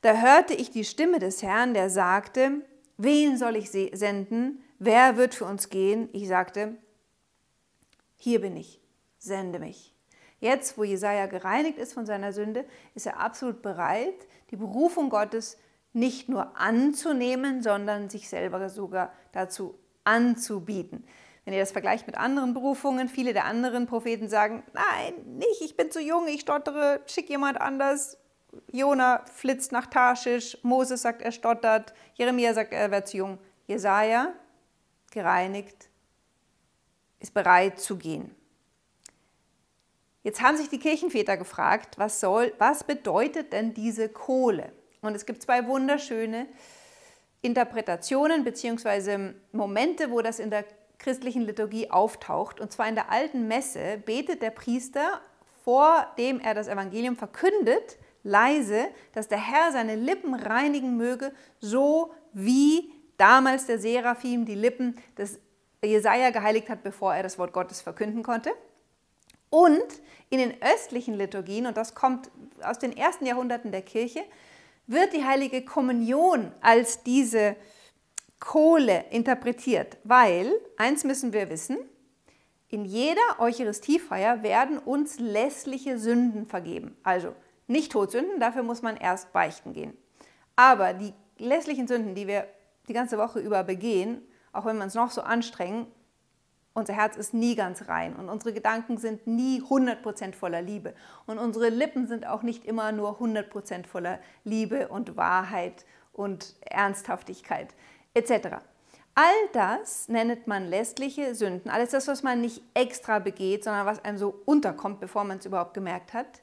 da 0.00 0.14
hörte 0.14 0.54
ich 0.54 0.70
die 0.70 0.84
Stimme 0.84 1.18
des 1.18 1.42
Herrn, 1.42 1.74
der 1.74 1.90
sagte, 1.90 2.62
wen 2.96 3.36
soll 3.36 3.56
ich 3.56 3.70
senden? 3.70 4.64
Wer 4.78 5.18
wird 5.18 5.34
für 5.34 5.44
uns 5.44 5.68
gehen? 5.68 6.08
Ich 6.12 6.26
sagte, 6.26 6.76
hier 8.16 8.40
bin 8.40 8.56
ich, 8.56 8.80
sende 9.18 9.58
mich. 9.58 9.94
Jetzt, 10.38 10.78
wo 10.78 10.84
Jesaja 10.84 11.26
gereinigt 11.26 11.78
ist 11.78 11.92
von 11.92 12.06
seiner 12.06 12.32
Sünde, 12.32 12.64
ist 12.94 13.06
er 13.06 13.20
absolut 13.20 13.60
bereit, 13.60 14.26
die 14.50 14.56
Berufung 14.56 15.10
Gottes 15.10 15.58
nicht 15.92 16.30
nur 16.30 16.56
anzunehmen, 16.56 17.62
sondern 17.62 18.08
sich 18.08 18.28
selber 18.28 18.70
sogar 18.70 19.12
dazu 19.32 19.78
anzubieten. 20.04 21.04
Wenn 21.44 21.54
ihr 21.54 21.60
das 21.60 21.72
vergleicht 21.72 22.06
mit 22.06 22.16
anderen 22.16 22.54
Berufungen, 22.54 23.08
viele 23.08 23.32
der 23.32 23.44
anderen 23.44 23.86
Propheten 23.86 24.28
sagen, 24.28 24.62
nein, 24.72 25.14
nicht, 25.38 25.62
ich 25.62 25.76
bin 25.76 25.90
zu 25.90 26.00
jung, 26.00 26.28
ich 26.28 26.42
stottere, 26.42 27.00
schick 27.06 27.28
jemand 27.28 27.60
anders. 27.60 28.18
Jona 28.70 29.24
flitzt 29.32 29.72
nach 29.72 29.86
Tarschisch, 29.86 30.58
Moses 30.62 31.02
sagt, 31.02 31.22
er 31.22 31.32
stottert, 31.32 31.94
Jeremia 32.14 32.52
sagt, 32.52 32.72
er 32.72 32.90
wird 32.90 33.08
zu 33.08 33.16
jung. 33.18 33.38
Jesaja, 33.66 34.32
gereinigt, 35.10 35.88
ist 37.20 37.32
bereit 37.32 37.78
zu 37.78 37.96
gehen. 37.96 38.34
Jetzt 40.22 40.42
haben 40.42 40.56
sich 40.56 40.68
die 40.68 40.78
Kirchenväter 40.78 41.36
gefragt, 41.36 41.96
was, 41.96 42.20
soll, 42.20 42.52
was 42.58 42.84
bedeutet 42.84 43.52
denn 43.52 43.72
diese 43.72 44.08
Kohle? 44.08 44.72
Und 45.00 45.14
es 45.14 45.24
gibt 45.24 45.42
zwei 45.42 45.66
wunderschöne 45.66 46.46
Interpretationen 47.42 48.44
bzw. 48.44 49.32
Momente, 49.52 50.10
wo 50.10 50.20
das 50.20 50.38
in 50.38 50.50
der 50.50 50.64
christlichen 50.98 51.42
Liturgie 51.42 51.90
auftaucht. 51.90 52.60
Und 52.60 52.72
zwar 52.72 52.88
in 52.88 52.94
der 52.94 53.10
alten 53.10 53.48
Messe 53.48 54.02
betet 54.04 54.42
der 54.42 54.50
Priester, 54.50 55.20
vor 55.64 56.06
dem 56.18 56.40
er 56.40 56.54
das 56.54 56.68
Evangelium 56.68 57.16
verkündet, 57.16 57.98
leise, 58.22 58.88
dass 59.12 59.28
der 59.28 59.38
Herr 59.38 59.72
seine 59.72 59.96
Lippen 59.96 60.34
reinigen 60.34 60.96
möge, 60.96 61.32
so 61.58 62.12
wie 62.32 62.92
damals 63.16 63.66
der 63.66 63.78
Seraphim 63.78 64.44
die 64.44 64.54
Lippen 64.54 64.96
des 65.16 65.40
Jesaja 65.82 66.30
geheiligt 66.30 66.68
hat, 66.68 66.82
bevor 66.82 67.14
er 67.14 67.22
das 67.22 67.38
Wort 67.38 67.52
Gottes 67.52 67.80
verkünden 67.80 68.22
konnte. 68.22 68.50
Und 69.48 69.84
in 70.28 70.38
den 70.38 70.54
östlichen 70.62 71.14
Liturgien, 71.14 71.66
und 71.66 71.76
das 71.76 71.94
kommt 71.94 72.30
aus 72.62 72.78
den 72.78 72.96
ersten 72.96 73.26
Jahrhunderten 73.26 73.72
der 73.72 73.82
Kirche, 73.82 74.22
wird 74.90 75.12
die 75.12 75.24
heilige 75.24 75.64
Kommunion 75.64 76.52
als 76.60 77.02
diese 77.02 77.56
Kohle 78.40 79.04
interpretiert, 79.10 79.98
weil, 80.02 80.52
eins 80.76 81.04
müssen 81.04 81.32
wir 81.32 81.48
wissen, 81.48 81.78
in 82.68 82.84
jeder 82.84 83.20
Eucharistiefeier 83.38 84.42
werden 84.42 84.78
uns 84.78 85.18
lässliche 85.18 85.98
Sünden 85.98 86.46
vergeben. 86.46 86.96
Also 87.02 87.34
nicht 87.66 87.92
Todsünden, 87.92 88.40
dafür 88.40 88.62
muss 88.62 88.82
man 88.82 88.96
erst 88.96 89.32
beichten 89.32 89.72
gehen. 89.72 89.96
Aber 90.56 90.92
die 90.92 91.12
lässlichen 91.38 91.86
Sünden, 91.86 92.14
die 92.14 92.26
wir 92.26 92.46
die 92.88 92.92
ganze 92.92 93.18
Woche 93.18 93.40
über 93.40 93.62
begehen, 93.62 94.22
auch 94.52 94.64
wenn 94.64 94.76
wir 94.76 94.84
uns 94.84 94.94
noch 94.94 95.10
so 95.10 95.20
anstrengen, 95.20 95.86
unser 96.72 96.94
Herz 96.94 97.16
ist 97.16 97.34
nie 97.34 97.56
ganz 97.56 97.88
rein 97.88 98.14
und 98.14 98.28
unsere 98.28 98.52
Gedanken 98.52 98.96
sind 98.96 99.26
nie 99.26 99.60
100% 99.60 100.34
voller 100.34 100.62
Liebe. 100.62 100.94
Und 101.26 101.38
unsere 101.38 101.68
Lippen 101.68 102.06
sind 102.06 102.26
auch 102.26 102.42
nicht 102.42 102.64
immer 102.64 102.92
nur 102.92 103.20
100% 103.20 103.86
voller 103.86 104.20
Liebe 104.44 104.88
und 104.88 105.16
Wahrheit 105.16 105.84
und 106.12 106.54
Ernsthaftigkeit 106.60 107.74
etc. 108.14 108.58
All 109.14 109.48
das 109.52 110.08
nennt 110.08 110.46
man 110.46 110.66
lästliche 110.66 111.34
Sünden. 111.34 111.70
Alles 111.70 111.90
das, 111.90 112.06
was 112.06 112.22
man 112.22 112.40
nicht 112.40 112.62
extra 112.74 113.18
begeht, 113.18 113.64
sondern 113.64 113.86
was 113.86 114.04
einem 114.04 114.18
so 114.18 114.40
unterkommt, 114.44 115.00
bevor 115.00 115.24
man 115.24 115.38
es 115.38 115.46
überhaupt 115.46 115.74
gemerkt 115.74 116.12
hat, 116.12 116.40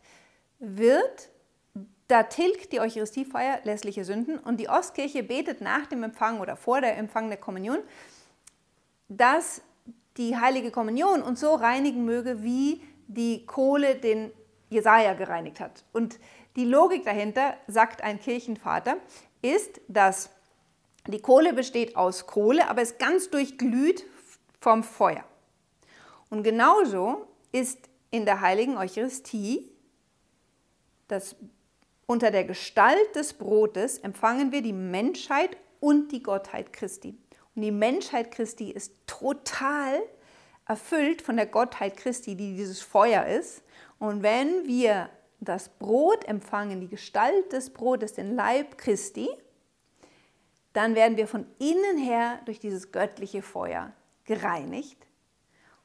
wird, 0.59 1.29
da 2.07 2.23
tilgt 2.23 2.71
die 2.71 2.79
Eucharistiefeier 2.79 3.61
lästliche 3.63 4.03
Sünden 4.03 4.37
und 4.37 4.59
die 4.59 4.69
Ostkirche 4.69 5.23
betet 5.23 5.61
nach 5.61 5.87
dem 5.87 6.03
Empfang 6.03 6.39
oder 6.39 6.55
vor 6.55 6.81
der 6.81 6.97
Empfang 6.97 7.29
der 7.29 7.37
Kommunion, 7.37 7.79
dass 9.09 9.61
die 10.17 10.37
heilige 10.37 10.71
Kommunion 10.71 11.21
uns 11.21 11.39
so 11.39 11.53
reinigen 11.53 12.05
möge, 12.05 12.43
wie 12.43 12.81
die 13.07 13.45
Kohle 13.45 13.95
den 13.95 14.31
Jesaja 14.69 15.13
gereinigt 15.13 15.59
hat. 15.59 15.83
Und 15.93 16.19
die 16.55 16.65
Logik 16.65 17.05
dahinter, 17.05 17.55
sagt 17.67 18.01
ein 18.01 18.19
Kirchenvater, 18.19 18.97
ist, 19.41 19.79
dass 19.87 20.31
die 21.07 21.21
Kohle 21.21 21.53
besteht 21.53 21.95
aus 21.95 22.25
Kohle, 22.27 22.69
aber 22.69 22.81
ist 22.81 22.99
ganz 22.99 23.29
durchglüht 23.29 24.03
vom 24.59 24.83
Feuer. 24.83 25.23
Und 26.29 26.43
genauso 26.43 27.27
ist 27.51 27.89
in 28.11 28.25
der 28.25 28.41
heiligen 28.41 28.77
Eucharistie 28.77 29.71
das 31.07 31.35
unter 32.05 32.31
der 32.31 32.43
Gestalt 32.43 33.15
des 33.15 33.33
Brotes 33.33 33.97
empfangen 33.99 34.51
wir 34.51 34.61
die 34.61 34.73
Menschheit 34.73 35.57
und 35.79 36.11
die 36.11 36.23
Gottheit 36.23 36.73
Christi. 36.73 37.17
Und 37.57 37.63
die 37.63 37.71
Menschheit 37.71 38.29
Christi 38.29 38.69
ist 38.69 38.93
total 39.07 39.99
erfüllt 40.67 41.23
von 41.23 41.37
der 41.37 41.47
Gottheit 41.47 41.97
Christi, 41.97 42.35
die 42.35 42.55
dieses 42.55 42.81
Feuer 42.81 43.25
ist. 43.25 43.63
Und 43.97 44.21
wenn 44.21 44.67
wir 44.67 45.09
das 45.39 45.67
Brot 45.67 46.23
empfangen, 46.25 46.81
die 46.81 46.87
Gestalt 46.87 47.51
des 47.51 47.71
Brotes, 47.71 48.13
den 48.13 48.35
Leib 48.35 48.77
Christi, 48.77 49.27
dann 50.73 50.93
werden 50.93 51.17
wir 51.17 51.27
von 51.27 51.47
innen 51.57 51.97
her 51.97 52.39
durch 52.45 52.59
dieses 52.59 52.91
göttliche 52.91 53.41
Feuer 53.41 53.91
gereinigt. 54.25 55.07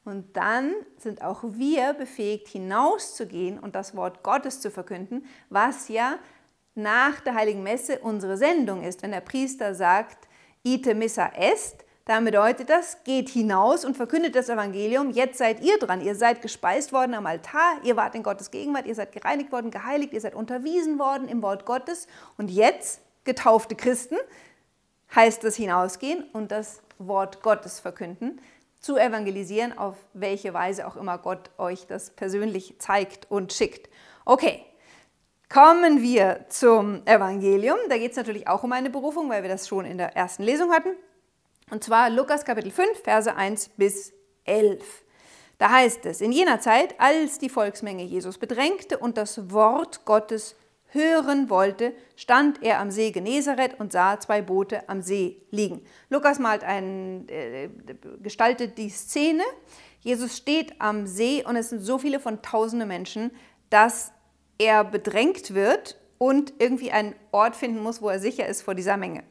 Und 0.05 0.37
dann 0.37 0.75
sind 0.99 1.23
auch 1.23 1.43
wir 1.43 1.93
befähigt, 1.93 2.49
hinauszugehen 2.49 3.57
und 3.57 3.73
das 3.73 3.95
Wort 3.95 4.21
Gottes 4.21 4.61
zu 4.61 4.69
verkünden, 4.69 5.25
was 5.49 5.87
ja 5.87 6.19
nach 6.75 7.19
der 7.21 7.33
Heiligen 7.33 7.63
Messe 7.63 7.97
unsere 7.97 8.37
Sendung 8.37 8.83
ist. 8.83 9.01
Wenn 9.01 9.11
der 9.11 9.21
Priester 9.21 9.73
sagt, 9.73 10.27
ite 10.63 10.95
missa 10.95 11.31
est, 11.35 11.83
dann 12.05 12.25
bedeutet 12.25 12.69
das, 12.69 12.97
geht 13.05 13.29
hinaus 13.29 13.85
und 13.85 13.95
verkündet 13.95 14.35
das 14.35 14.49
Evangelium. 14.49 15.11
Jetzt 15.11 15.37
seid 15.37 15.61
ihr 15.61 15.77
dran. 15.79 16.01
Ihr 16.01 16.15
seid 16.15 16.41
gespeist 16.41 16.91
worden 16.91 17.13
am 17.13 17.25
Altar, 17.25 17.77
ihr 17.83 17.95
wart 17.95 18.13
in 18.15 18.23
Gottes 18.23 18.51
Gegenwart, 18.51 18.85
ihr 18.85 18.95
seid 18.95 19.13
gereinigt 19.13 19.53
worden, 19.53 19.71
geheiligt, 19.71 20.11
ihr 20.11 20.19
seid 20.19 20.35
unterwiesen 20.35 20.99
worden 20.99 21.29
im 21.29 21.41
Wort 21.41 21.65
Gottes. 21.65 22.07
Und 22.37 22.51
jetzt, 22.51 22.99
getaufte 23.23 23.75
Christen, 23.75 24.17
heißt 25.15 25.45
es 25.45 25.55
hinausgehen 25.55 26.25
und 26.33 26.51
das 26.51 26.81
Wort 26.97 27.41
Gottes 27.41 27.79
verkünden, 27.79 28.41
zu 28.81 28.97
evangelisieren, 28.97 29.77
auf 29.77 29.95
welche 30.13 30.53
Weise 30.53 30.85
auch 30.85 30.97
immer 30.97 31.17
Gott 31.17 31.51
euch 31.57 31.87
das 31.87 32.09
persönlich 32.09 32.75
zeigt 32.79 33.31
und 33.31 33.53
schickt. 33.53 33.89
Okay, 34.25 34.65
kommen 35.53 36.01
wir 36.01 36.45
zum 36.49 37.05
Evangelium. 37.05 37.77
Da 37.87 37.99
geht 37.99 38.11
es 38.11 38.17
natürlich 38.17 38.47
auch 38.47 38.63
um 38.63 38.71
eine 38.71 38.89
Berufung, 38.89 39.29
weil 39.29 39.43
wir 39.43 39.49
das 39.49 39.67
schon 39.67 39.85
in 39.85 39.99
der 39.99 40.15
ersten 40.15 40.41
Lesung 40.41 40.71
hatten. 40.71 40.89
Und 41.69 41.83
zwar 41.83 42.09
Lukas 42.09 42.43
Kapitel 42.43 42.71
5, 42.71 43.03
Verse 43.03 43.35
1 43.35 43.69
bis 43.77 44.13
11. 44.45 45.03
Da 45.59 45.69
heißt 45.69 46.07
es, 46.07 46.21
in 46.21 46.31
jener 46.31 46.59
Zeit, 46.59 46.99
als 46.99 47.37
die 47.37 47.49
Volksmenge 47.49 48.03
Jesus 48.03 48.39
bedrängte 48.39 48.97
und 48.97 49.15
das 49.15 49.51
Wort 49.51 50.05
Gottes 50.05 50.55
hören 50.87 51.51
wollte, 51.51 51.93
stand 52.15 52.63
er 52.63 52.79
am 52.79 52.89
See 52.89 53.11
Genezareth 53.11 53.79
und 53.79 53.91
sah 53.91 54.19
zwei 54.19 54.41
Boote 54.41 54.89
am 54.89 55.03
See 55.03 55.43
liegen. 55.51 55.85
Lukas 56.09 56.39
malt 56.39 56.63
ein, 56.63 57.29
äh, 57.29 57.69
gestaltet 58.23 58.79
die 58.79 58.89
Szene. 58.89 59.43
Jesus 59.99 60.35
steht 60.35 60.81
am 60.81 61.05
See 61.05 61.43
und 61.45 61.55
es 61.55 61.69
sind 61.69 61.81
so 61.81 61.99
viele 61.99 62.19
von 62.19 62.41
tausende 62.41 62.87
Menschen, 62.87 63.29
dass 63.69 64.13
er 64.57 64.83
bedrängt 64.83 65.53
wird 65.53 65.99
und 66.17 66.53
irgendwie 66.59 66.91
einen 66.91 67.15
Ort 67.31 67.55
finden 67.55 67.81
muss, 67.81 68.01
wo 68.01 68.09
er 68.09 68.19
sicher 68.19 68.47
ist 68.47 68.61
vor 68.61 68.75
dieser 68.75 68.97
Menge. 68.97 69.23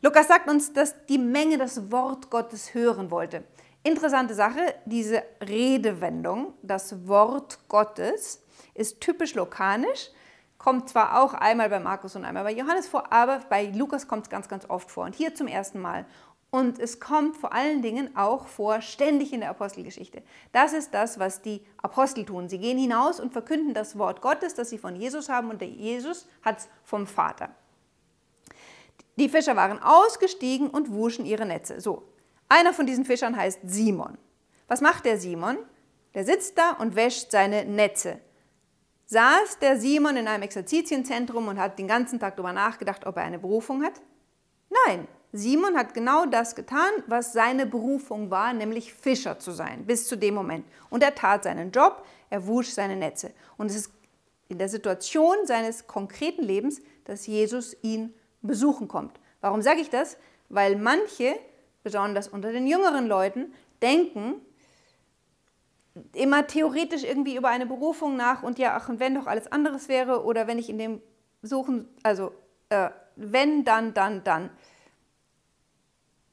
Lukas 0.00 0.28
sagt 0.28 0.48
uns, 0.48 0.72
dass 0.72 0.94
die 1.06 1.18
Menge 1.18 1.58
das 1.58 1.90
Wort 1.90 2.30
Gottes 2.30 2.74
hören 2.74 3.10
wollte. 3.10 3.42
Interessante 3.82 4.34
Sache, 4.34 4.74
diese 4.84 5.22
Redewendung, 5.40 6.54
das 6.62 7.08
Wort 7.08 7.58
Gottes, 7.68 8.42
ist 8.74 9.00
typisch 9.00 9.34
lokanisch 9.34 10.10
kommt 10.58 10.88
zwar 10.88 11.22
auch 11.22 11.34
einmal 11.34 11.70
bei 11.70 11.78
Markus 11.78 12.16
und 12.16 12.24
einmal 12.24 12.44
bei 12.44 12.52
Johannes 12.52 12.88
vor, 12.88 13.12
aber 13.12 13.40
bei 13.48 13.66
Lukas 13.66 14.08
kommt 14.08 14.24
es 14.24 14.30
ganz, 14.30 14.48
ganz 14.48 14.68
oft 14.68 14.90
vor 14.90 15.04
und 15.04 15.14
hier 15.14 15.34
zum 15.34 15.46
ersten 15.46 15.80
Mal. 15.80 16.04
Und 16.50 16.78
es 16.78 16.98
kommt 16.98 17.36
vor 17.36 17.52
allen 17.52 17.82
Dingen 17.82 18.16
auch 18.16 18.46
vor, 18.46 18.80
ständig 18.80 19.34
in 19.34 19.40
der 19.40 19.50
Apostelgeschichte. 19.50 20.22
Das 20.52 20.72
ist 20.72 20.94
das, 20.94 21.18
was 21.18 21.42
die 21.42 21.60
Apostel 21.82 22.24
tun. 22.24 22.48
Sie 22.48 22.58
gehen 22.58 22.78
hinaus 22.78 23.20
und 23.20 23.32
verkünden 23.32 23.74
das 23.74 23.98
Wort 23.98 24.22
Gottes, 24.22 24.54
das 24.54 24.70
sie 24.70 24.78
von 24.78 24.96
Jesus 24.96 25.28
haben 25.28 25.50
und 25.50 25.60
der 25.60 25.68
Jesus 25.68 26.26
hat 26.42 26.60
es 26.60 26.68
vom 26.84 27.06
Vater. 27.06 27.50
Die 29.16 29.28
Fischer 29.28 29.56
waren 29.56 29.82
ausgestiegen 29.82 30.70
und 30.70 30.90
wuschen 30.92 31.26
ihre 31.26 31.44
Netze. 31.44 31.80
So, 31.80 32.04
einer 32.48 32.72
von 32.72 32.86
diesen 32.86 33.04
Fischern 33.04 33.36
heißt 33.36 33.60
Simon. 33.64 34.16
Was 34.68 34.80
macht 34.80 35.04
der 35.04 35.18
Simon? 35.18 35.58
Der 36.14 36.24
sitzt 36.24 36.56
da 36.56 36.72
und 36.72 36.96
wäscht 36.96 37.30
seine 37.30 37.66
Netze. 37.66 38.20
Saß 39.06 39.58
der 39.58 39.78
Simon 39.78 40.16
in 40.16 40.28
einem 40.28 40.44
Exerzitienzentrum 40.44 41.48
und 41.48 41.58
hat 41.58 41.78
den 41.78 41.88
ganzen 41.88 42.20
Tag 42.20 42.36
darüber 42.36 42.52
nachgedacht, 42.52 43.06
ob 43.06 43.16
er 43.16 43.24
eine 43.24 43.38
Berufung 43.38 43.82
hat? 43.82 44.00
Nein, 44.86 45.08
Simon 45.32 45.76
hat 45.76 45.92
genau 45.92 46.24
das 46.26 46.54
getan, 46.54 46.90
was 47.06 47.32
seine 47.32 47.66
Berufung 47.66 48.30
war, 48.30 48.52
nämlich 48.52 48.94
Fischer 48.94 49.38
zu 49.38 49.50
sein, 49.50 49.84
bis 49.84 50.06
zu 50.06 50.16
dem 50.16 50.34
Moment. 50.34 50.64
Und 50.88 51.02
er 51.02 51.14
tat 51.14 51.44
seinen 51.44 51.70
Job, 51.70 52.04
er 52.30 52.46
wusch 52.46 52.70
seine 52.70 52.96
Netze. 52.96 53.32
Und 53.56 53.70
es 53.70 53.76
ist 53.76 53.92
in 54.48 54.58
der 54.58 54.68
Situation 54.68 55.36
seines 55.44 55.86
konkreten 55.86 56.42
Lebens, 56.42 56.80
dass 57.04 57.26
Jesus 57.26 57.76
ihn 57.82 58.14
besuchen 58.40 58.88
kommt. 58.88 59.20
Warum 59.40 59.60
sage 59.60 59.80
ich 59.80 59.90
das? 59.90 60.16
Weil 60.48 60.76
manche, 60.76 61.38
besonders 61.82 62.28
unter 62.28 62.52
den 62.52 62.66
jüngeren 62.66 63.06
Leuten, 63.06 63.52
denken 63.82 64.40
immer 66.14 66.46
theoretisch 66.46 67.04
irgendwie 67.04 67.36
über 67.36 67.48
eine 67.48 67.66
Berufung 67.66 68.16
nach 68.16 68.42
und 68.42 68.58
ja, 68.58 68.76
ach, 68.76 68.88
und 68.88 69.00
wenn 69.00 69.14
doch 69.14 69.26
alles 69.26 69.50
anderes 69.50 69.88
wäre 69.88 70.24
oder 70.24 70.46
wenn 70.46 70.58
ich 70.58 70.70
in 70.70 70.78
dem 70.78 71.02
Suchen, 71.42 71.88
also 72.02 72.32
äh, 72.68 72.90
wenn, 73.16 73.64
dann, 73.64 73.94
dann, 73.94 74.22
dann. 74.24 74.50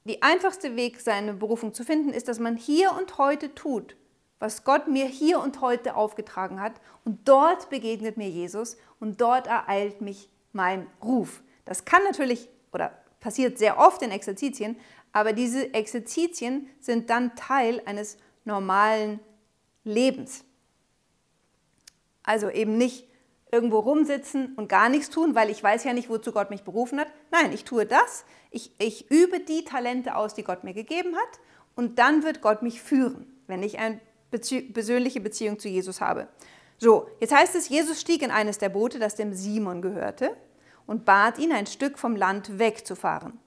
Die 0.05 0.21
einfachste 0.21 0.75
Weg, 0.75 1.01
seine 1.01 1.33
Berufung 1.33 1.73
zu 1.73 1.83
finden, 1.83 2.09
ist, 2.11 2.27
dass 2.27 2.39
man 2.39 2.55
hier 2.55 2.91
und 2.93 3.17
heute 3.17 3.55
tut, 3.55 3.95
was 4.37 4.63
Gott 4.63 4.87
mir 4.87 5.05
hier 5.05 5.39
und 5.39 5.61
heute 5.61 5.95
aufgetragen 5.95 6.61
hat. 6.61 6.73
Und 7.03 7.27
dort 7.27 7.71
begegnet 7.71 8.15
mir 8.15 8.29
Jesus 8.29 8.77
und 8.99 9.19
dort 9.19 9.47
ereilt 9.47 10.01
mich 10.01 10.29
mein 10.53 10.85
Ruf. 11.03 11.41
Das 11.65 11.85
kann 11.85 12.03
natürlich 12.03 12.49
oder 12.71 12.91
passiert 13.19 13.57
sehr 13.57 13.79
oft 13.79 14.03
in 14.03 14.11
Exerzitien, 14.11 14.77
aber 15.11 15.33
diese 15.33 15.73
Exerzitien 15.73 16.69
sind 16.79 17.09
dann 17.09 17.35
Teil 17.35 17.81
eines 17.85 18.17
normalen 18.43 19.19
Lebens. 19.83 20.43
Also 22.21 22.49
eben 22.51 22.77
nicht 22.77 23.07
irgendwo 23.55 23.79
rumsitzen 23.79 24.53
und 24.55 24.67
gar 24.67 24.89
nichts 24.89 25.09
tun, 25.09 25.33
weil 25.33 25.49
ich 25.49 25.63
weiß 25.63 25.85
ja 25.85 25.93
nicht, 25.93 26.09
wozu 26.09 26.31
Gott 26.31 26.49
mich 26.49 26.63
berufen 26.63 26.99
hat. 26.99 27.07
Nein, 27.31 27.53
ich 27.53 27.63
tue 27.63 27.85
das, 27.85 28.25
ich, 28.51 28.71
ich 28.77 29.09
übe 29.09 29.39
die 29.39 29.63
Talente 29.63 30.15
aus, 30.15 30.33
die 30.33 30.43
Gott 30.43 30.63
mir 30.65 30.73
gegeben 30.73 31.15
hat 31.15 31.39
und 31.75 31.97
dann 31.97 32.23
wird 32.23 32.41
Gott 32.41 32.61
mich 32.61 32.81
führen, 32.81 33.25
wenn 33.47 33.63
ich 33.63 33.79
eine 33.79 33.99
Bezie 34.29 34.61
persönliche 34.61 35.21
Beziehung 35.21 35.57
zu 35.57 35.69
Jesus 35.69 36.01
habe. 36.01 36.27
So, 36.77 37.07
jetzt 37.21 37.33
heißt 37.33 37.55
es, 37.55 37.69
Jesus 37.69 38.01
stieg 38.01 38.21
in 38.21 38.31
eines 38.31 38.57
der 38.57 38.69
Boote, 38.69 38.99
das 38.99 39.15
dem 39.15 39.33
Simon 39.33 39.81
gehörte, 39.81 40.35
und 40.85 41.05
bat 41.05 41.39
ihn, 41.39 41.53
ein 41.53 41.65
Stück 41.65 41.97
vom 41.97 42.15
Land 42.15 42.59
wegzufahren. 42.59 43.39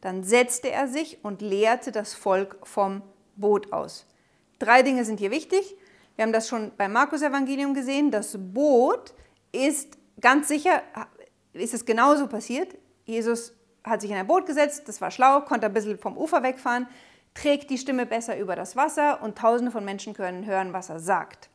Dann 0.00 0.24
setzte 0.24 0.70
er 0.70 0.88
sich 0.88 1.24
und 1.24 1.40
lehrte 1.40 1.92
das 1.92 2.12
Volk 2.12 2.58
vom 2.64 3.02
Boot 3.36 3.72
aus. 3.72 4.06
Drei 4.58 4.82
Dinge 4.82 5.04
sind 5.04 5.20
hier 5.20 5.30
wichtig. 5.30 5.76
Wir 6.16 6.24
haben 6.24 6.32
das 6.32 6.48
schon 6.48 6.72
beim 6.76 6.92
Markus-Evangelium 6.92 7.72
gesehen. 7.72 8.10
Das 8.10 8.36
Boot 8.38 9.14
ist 9.52 9.98
ganz 10.20 10.48
sicher, 10.48 10.82
ist 11.52 11.74
es 11.74 11.84
genauso 11.84 12.26
passiert. 12.26 12.76
Jesus 13.04 13.54
hat 13.84 14.00
sich 14.00 14.10
in 14.10 14.16
ein 14.16 14.26
Boot 14.26 14.46
gesetzt, 14.46 14.88
das 14.88 15.00
war 15.00 15.10
schlau, 15.10 15.40
konnte 15.42 15.66
ein 15.66 15.72
bisschen 15.72 15.98
vom 15.98 16.16
Ufer 16.16 16.42
wegfahren, 16.42 16.86
trägt 17.34 17.70
die 17.70 17.78
Stimme 17.78 18.06
besser 18.06 18.38
über 18.38 18.56
das 18.56 18.76
Wasser 18.76 19.22
und 19.22 19.38
tausende 19.38 19.72
von 19.72 19.84
Menschen 19.84 20.14
können 20.14 20.46
hören, 20.46 20.72
was 20.72 20.88
er 20.88 21.00
sagt. 21.00 21.50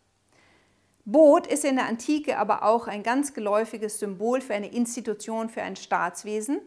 Boot 1.05 1.47
ist 1.47 1.63
in 1.63 1.77
der 1.77 1.85
Antike 1.85 2.37
aber 2.37 2.63
auch 2.63 2.87
ein 2.87 3.01
ganz 3.01 3.33
geläufiges 3.33 3.99
Symbol 3.99 4.41
für 4.41 4.53
eine 4.53 4.73
Institution, 4.73 5.49
für 5.49 5.61
ein 5.61 5.77
Staatswesen, 5.77 6.59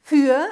für 0.00 0.46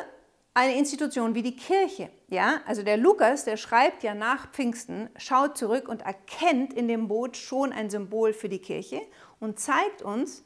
eine 0.60 0.76
Institution 0.76 1.34
wie 1.34 1.42
die 1.42 1.56
Kirche. 1.56 2.10
Ja? 2.28 2.60
Also 2.66 2.82
der 2.82 2.98
Lukas, 2.98 3.46
der 3.46 3.56
schreibt 3.56 4.02
ja 4.02 4.14
nach 4.14 4.50
Pfingsten, 4.50 5.08
schaut 5.16 5.56
zurück 5.56 5.88
und 5.88 6.02
erkennt 6.02 6.74
in 6.74 6.86
dem 6.86 7.08
Boot 7.08 7.38
schon 7.38 7.72
ein 7.72 7.88
Symbol 7.88 8.34
für 8.34 8.50
die 8.50 8.58
Kirche 8.58 9.00
und 9.38 9.58
zeigt 9.58 10.02
uns, 10.02 10.44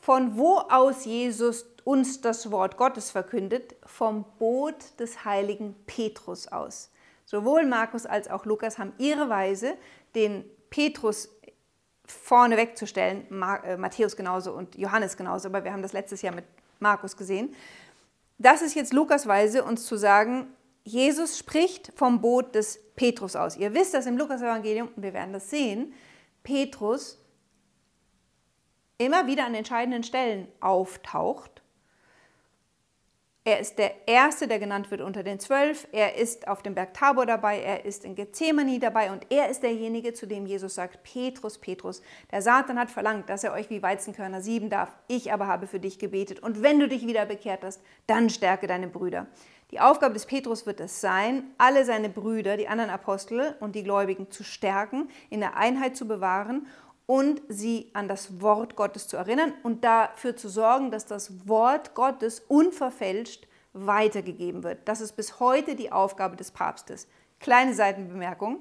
von 0.00 0.38
wo 0.38 0.58
aus 0.58 1.04
Jesus 1.04 1.66
uns 1.82 2.20
das 2.20 2.52
Wort 2.52 2.76
Gottes 2.76 3.10
verkündet, 3.10 3.74
vom 3.86 4.24
Boot 4.38 5.00
des 5.00 5.24
heiligen 5.24 5.74
Petrus 5.86 6.46
aus. 6.46 6.92
Sowohl 7.24 7.66
Markus 7.66 8.06
als 8.06 8.30
auch 8.30 8.44
Lukas 8.44 8.78
haben 8.78 8.92
ihre 8.98 9.28
Weise, 9.28 9.76
den 10.14 10.44
Petrus 10.70 11.28
vorne 12.06 12.56
wegzustellen, 12.56 13.26
äh, 13.64 13.76
Matthäus 13.76 14.14
genauso 14.14 14.52
und 14.52 14.76
Johannes 14.76 15.16
genauso, 15.16 15.48
aber 15.48 15.64
wir 15.64 15.72
haben 15.72 15.82
das 15.82 15.92
letztes 15.92 16.22
Jahr 16.22 16.36
mit 16.36 16.44
Markus 16.78 17.16
gesehen. 17.16 17.52
Das 18.38 18.62
ist 18.62 18.74
jetzt 18.74 18.92
Lukas 18.92 19.26
Weise, 19.26 19.64
uns 19.64 19.86
zu 19.86 19.96
sagen, 19.96 20.48
Jesus 20.84 21.38
spricht 21.38 21.92
vom 21.96 22.20
Boot 22.20 22.54
des 22.54 22.80
Petrus 22.94 23.36
aus. 23.36 23.56
Ihr 23.56 23.74
wisst 23.74 23.94
das 23.94 24.06
im 24.06 24.18
Lukas-Evangelium, 24.18 24.88
und 24.94 25.02
wir 25.02 25.14
werden 25.14 25.32
das 25.32 25.50
sehen, 25.50 25.94
Petrus 26.42 27.18
immer 28.98 29.26
wieder 29.26 29.46
an 29.46 29.54
entscheidenden 29.54 30.02
Stellen 30.02 30.48
auftaucht 30.60 31.63
er 33.46 33.60
ist 33.60 33.76
der 33.78 34.08
Erste, 34.08 34.48
der 34.48 34.58
genannt 34.58 34.90
wird 34.90 35.02
unter 35.02 35.22
den 35.22 35.38
Zwölf. 35.38 35.86
Er 35.92 36.16
ist 36.16 36.48
auf 36.48 36.62
dem 36.62 36.74
Berg 36.74 36.94
Tabor 36.94 37.26
dabei. 37.26 37.60
Er 37.60 37.84
ist 37.84 38.06
in 38.06 38.14
Gethsemane 38.14 38.78
dabei. 38.78 39.12
Und 39.12 39.26
er 39.28 39.50
ist 39.50 39.62
derjenige, 39.62 40.14
zu 40.14 40.26
dem 40.26 40.46
Jesus 40.46 40.76
sagt, 40.76 41.02
Petrus, 41.02 41.58
Petrus, 41.58 42.00
der 42.32 42.40
Satan 42.40 42.78
hat 42.78 42.90
verlangt, 42.90 43.28
dass 43.28 43.44
er 43.44 43.52
euch 43.52 43.68
wie 43.68 43.82
Weizenkörner 43.82 44.40
sieben 44.40 44.70
darf. 44.70 44.88
Ich 45.08 45.30
aber 45.30 45.46
habe 45.46 45.66
für 45.66 45.78
dich 45.78 45.98
gebetet. 45.98 46.40
Und 46.40 46.62
wenn 46.62 46.80
du 46.80 46.88
dich 46.88 47.06
wieder 47.06 47.26
bekehrt 47.26 47.64
hast, 47.64 47.82
dann 48.06 48.30
stärke 48.30 48.66
deine 48.66 48.88
Brüder. 48.88 49.26
Die 49.70 49.80
Aufgabe 49.80 50.14
des 50.14 50.24
Petrus 50.24 50.64
wird 50.64 50.80
es 50.80 51.02
sein, 51.02 51.44
alle 51.58 51.84
seine 51.84 52.08
Brüder, 52.08 52.56
die 52.56 52.68
anderen 52.68 52.90
Apostel 52.90 53.56
und 53.60 53.74
die 53.74 53.82
Gläubigen 53.82 54.30
zu 54.30 54.42
stärken, 54.42 55.08
in 55.30 55.40
der 55.40 55.56
Einheit 55.56 55.96
zu 55.96 56.06
bewahren 56.06 56.66
und 57.06 57.42
sie 57.48 57.90
an 57.92 58.08
das 58.08 58.40
Wort 58.40 58.76
Gottes 58.76 59.08
zu 59.08 59.16
erinnern 59.16 59.52
und 59.62 59.84
dafür 59.84 60.36
zu 60.36 60.48
sorgen, 60.48 60.90
dass 60.90 61.06
das 61.06 61.46
Wort 61.48 61.94
Gottes 61.94 62.40
unverfälscht 62.48 63.46
weitergegeben 63.72 64.62
wird. 64.62 64.80
Das 64.86 65.00
ist 65.00 65.12
bis 65.12 65.40
heute 65.40 65.74
die 65.74 65.92
Aufgabe 65.92 66.36
des 66.36 66.50
Papstes. 66.50 67.08
Kleine 67.40 67.74
Seitenbemerkung. 67.74 68.60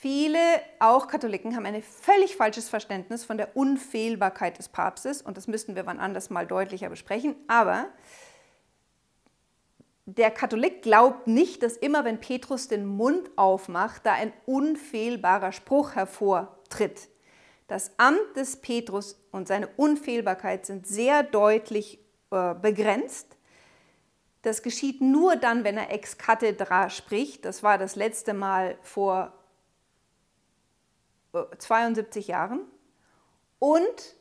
Viele, 0.00 0.38
auch 0.80 1.08
Katholiken, 1.08 1.56
haben 1.56 1.64
ein 1.64 1.82
völlig 1.82 2.36
falsches 2.36 2.68
Verständnis 2.68 3.24
von 3.24 3.38
der 3.38 3.56
Unfehlbarkeit 3.56 4.58
des 4.58 4.68
Papstes 4.68 5.22
und 5.22 5.36
das 5.36 5.46
müssten 5.46 5.76
wir 5.76 5.86
wann 5.86 5.98
anders 5.98 6.28
mal 6.28 6.46
deutlicher 6.46 6.90
besprechen. 6.90 7.36
Aber 7.46 7.86
der 10.06 10.30
Katholik 10.30 10.82
glaubt 10.82 11.26
nicht, 11.26 11.62
dass 11.62 11.76
immer, 11.76 12.04
wenn 12.04 12.20
Petrus 12.20 12.68
den 12.68 12.84
Mund 12.84 13.30
aufmacht, 13.36 14.04
da 14.04 14.12
ein 14.12 14.32
unfehlbarer 14.44 15.52
Spruch 15.52 15.94
hervortritt. 15.94 17.08
Das 17.68 17.92
Amt 17.98 18.36
des 18.36 18.56
Petrus 18.56 19.18
und 19.32 19.48
seine 19.48 19.68
Unfehlbarkeit 19.76 20.66
sind 20.66 20.86
sehr 20.86 21.22
deutlich 21.22 21.98
äh, 22.30 22.54
begrenzt. 22.54 23.38
Das 24.42 24.62
geschieht 24.62 25.00
nur 25.00 25.36
dann, 25.36 25.64
wenn 25.64 25.78
er 25.78 25.90
ex 25.90 26.18
cathedra 26.18 26.90
spricht. 26.90 27.46
Das 27.46 27.62
war 27.62 27.78
das 27.78 27.96
letzte 27.96 28.34
Mal 28.34 28.76
vor 28.82 29.32
äh, 31.32 31.44
72 31.56 32.28
Jahren. 32.28 32.60
Und 33.58 34.16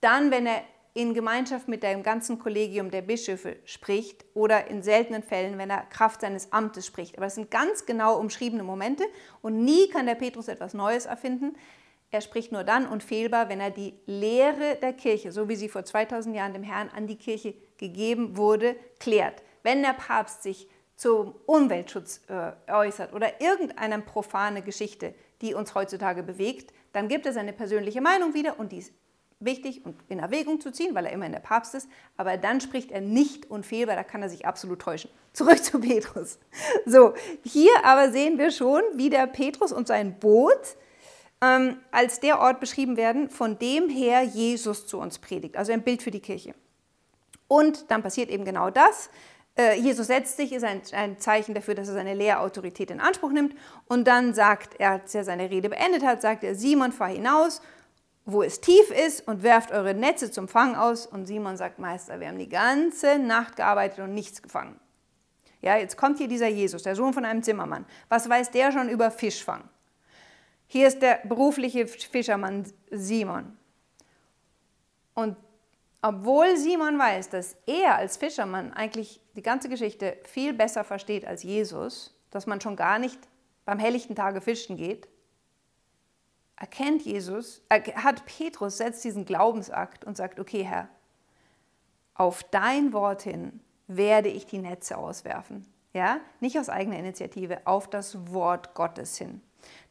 dann, 0.00 0.32
wenn 0.32 0.46
er 0.46 0.64
in 0.94 1.14
Gemeinschaft 1.14 1.68
mit 1.68 1.82
dem 1.82 2.02
ganzen 2.02 2.38
Kollegium 2.38 2.90
der 2.90 3.02
Bischöfe 3.02 3.56
spricht 3.64 4.24
oder 4.34 4.68
in 4.68 4.82
seltenen 4.82 5.22
Fällen, 5.22 5.58
wenn 5.58 5.70
er 5.70 5.82
Kraft 5.86 6.22
seines 6.22 6.52
Amtes 6.52 6.86
spricht. 6.86 7.16
Aber 7.16 7.26
es 7.26 7.36
sind 7.36 7.50
ganz 7.50 7.86
genau 7.86 8.18
umschriebene 8.18 8.62
Momente 8.62 9.04
und 9.42 9.64
nie 9.64 9.88
kann 9.88 10.06
der 10.06 10.16
Petrus 10.16 10.48
etwas 10.48 10.74
Neues 10.74 11.06
erfinden. 11.06 11.56
Er 12.10 12.20
spricht 12.20 12.50
nur 12.50 12.64
dann 12.64 12.88
unfehlbar, 12.88 13.48
wenn 13.48 13.60
er 13.60 13.70
die 13.70 13.94
Lehre 14.06 14.76
der 14.82 14.92
Kirche, 14.92 15.30
so 15.30 15.48
wie 15.48 15.54
sie 15.54 15.68
vor 15.68 15.84
2000 15.84 16.34
Jahren 16.34 16.52
dem 16.52 16.64
Herrn 16.64 16.88
an 16.88 17.06
die 17.06 17.16
Kirche 17.16 17.54
gegeben 17.76 18.36
wurde, 18.36 18.74
klärt. 18.98 19.42
Wenn 19.62 19.82
der 19.82 19.92
Papst 19.92 20.42
sich 20.42 20.68
zum 20.96 21.34
Umweltschutz 21.46 22.22
äh, 22.28 22.52
äußert 22.70 23.14
oder 23.14 23.40
irgendeine 23.40 24.00
profane 24.00 24.62
Geschichte, 24.62 25.14
die 25.40 25.54
uns 25.54 25.74
heutzutage 25.74 26.22
bewegt, 26.22 26.74
dann 26.92 27.08
gibt 27.08 27.26
er 27.26 27.32
seine 27.32 27.52
persönliche 27.52 28.00
Meinung 28.00 28.34
wieder 28.34 28.58
und 28.58 28.72
die 28.72 28.78
ist 28.78 28.92
wichtig 29.40 29.84
und 29.84 29.96
in 30.08 30.18
Erwägung 30.18 30.60
zu 30.60 30.70
ziehen, 30.70 30.94
weil 30.94 31.06
er 31.06 31.12
immerhin 31.12 31.32
der 31.32 31.40
Papst 31.40 31.74
ist, 31.74 31.88
aber 32.16 32.36
dann 32.36 32.60
spricht 32.60 32.90
er 32.92 33.00
nicht 33.00 33.50
unfehlbar, 33.50 33.96
da 33.96 34.04
kann 34.04 34.22
er 34.22 34.28
sich 34.28 34.46
absolut 34.46 34.80
täuschen. 34.80 35.10
Zurück 35.32 35.62
zu 35.62 35.80
Petrus. 35.80 36.38
So, 36.86 37.14
hier 37.42 37.72
aber 37.84 38.10
sehen 38.10 38.38
wir 38.38 38.50
schon, 38.50 38.82
wie 38.94 39.10
der 39.10 39.26
Petrus 39.26 39.72
und 39.72 39.88
sein 39.88 40.18
Boot 40.18 40.76
ähm, 41.40 41.78
als 41.90 42.20
der 42.20 42.40
Ort 42.40 42.60
beschrieben 42.60 42.96
werden, 42.96 43.30
von 43.30 43.58
dem 43.58 43.88
her 43.88 44.22
Jesus 44.22 44.86
zu 44.86 44.98
uns 44.98 45.18
predigt, 45.18 45.56
also 45.56 45.72
ein 45.72 45.82
Bild 45.82 46.02
für 46.02 46.10
die 46.10 46.20
Kirche. 46.20 46.54
Und 47.48 47.90
dann 47.90 48.02
passiert 48.02 48.30
eben 48.30 48.44
genau 48.44 48.70
das. 48.70 49.10
Äh, 49.56 49.80
Jesus 49.80 50.06
setzt 50.06 50.36
sich, 50.36 50.52
ist 50.52 50.64
ein, 50.64 50.82
ein, 50.92 51.18
Zeichen 51.18 51.54
dafür, 51.54 51.74
dass 51.74 51.88
er 51.88 51.94
seine 51.94 52.14
Lehrautorität 52.14 52.90
in 52.90 53.00
Anspruch 53.00 53.32
nimmt. 53.32 53.54
Und 53.86 54.06
dann 54.06 54.34
sagt 54.34 54.78
er, 54.78 54.92
als 54.92 55.14
er 55.14 55.24
seine 55.24 55.50
Rede 55.50 55.68
beendet 55.68 56.04
hat, 56.04 56.22
sagt 56.22 56.44
er, 56.44 56.54
Simon, 56.54 56.92
fahr 56.92 57.08
hinaus 57.08 57.60
wo 58.24 58.42
es 58.42 58.60
tief 58.60 58.90
ist 58.90 59.26
und 59.26 59.42
werft 59.42 59.72
eure 59.72 59.94
Netze 59.94 60.30
zum 60.30 60.48
Fang 60.48 60.76
aus. 60.76 61.06
Und 61.06 61.26
Simon 61.26 61.56
sagt, 61.56 61.78
Meister, 61.78 62.20
wir 62.20 62.28
haben 62.28 62.38
die 62.38 62.48
ganze 62.48 63.18
Nacht 63.18 63.56
gearbeitet 63.56 64.00
und 64.00 64.14
nichts 64.14 64.42
gefangen. 64.42 64.78
Ja, 65.62 65.76
jetzt 65.76 65.96
kommt 65.96 66.18
hier 66.18 66.28
dieser 66.28 66.48
Jesus, 66.48 66.82
der 66.82 66.96
Sohn 66.96 67.12
von 67.12 67.24
einem 67.24 67.42
Zimmermann. 67.42 67.84
Was 68.08 68.28
weiß 68.28 68.50
der 68.50 68.72
schon 68.72 68.88
über 68.88 69.10
Fischfang? 69.10 69.64
Hier 70.66 70.86
ist 70.86 71.02
der 71.02 71.20
berufliche 71.24 71.86
Fischermann 71.86 72.64
Simon. 72.90 73.56
Und 75.14 75.36
obwohl 76.02 76.56
Simon 76.56 76.98
weiß, 76.98 77.28
dass 77.28 77.56
er 77.66 77.96
als 77.96 78.16
Fischermann 78.16 78.72
eigentlich 78.72 79.20
die 79.36 79.42
ganze 79.42 79.68
Geschichte 79.68 80.16
viel 80.24 80.54
besser 80.54 80.84
versteht 80.84 81.26
als 81.26 81.42
Jesus, 81.42 82.16
dass 82.30 82.46
man 82.46 82.60
schon 82.60 82.76
gar 82.76 82.98
nicht 82.98 83.18
beim 83.66 83.78
helllichten 83.78 84.16
Tage 84.16 84.40
fischen 84.40 84.76
geht, 84.76 85.08
erkennt 86.60 87.02
Jesus, 87.02 87.62
hat 87.70 88.26
Petrus, 88.26 88.76
setzt 88.76 89.02
diesen 89.02 89.24
Glaubensakt 89.24 90.04
und 90.04 90.16
sagt, 90.16 90.38
okay 90.38 90.62
Herr, 90.62 90.88
auf 92.14 92.44
dein 92.44 92.92
Wort 92.92 93.22
hin 93.22 93.60
werde 93.88 94.28
ich 94.28 94.46
die 94.46 94.58
Netze 94.58 94.98
auswerfen. 94.98 95.66
Ja, 95.92 96.20
nicht 96.38 96.56
aus 96.58 96.68
eigener 96.68 96.98
Initiative, 96.98 97.62
auf 97.64 97.88
das 97.90 98.30
Wort 98.30 98.74
Gottes 98.74 99.16
hin. 99.16 99.40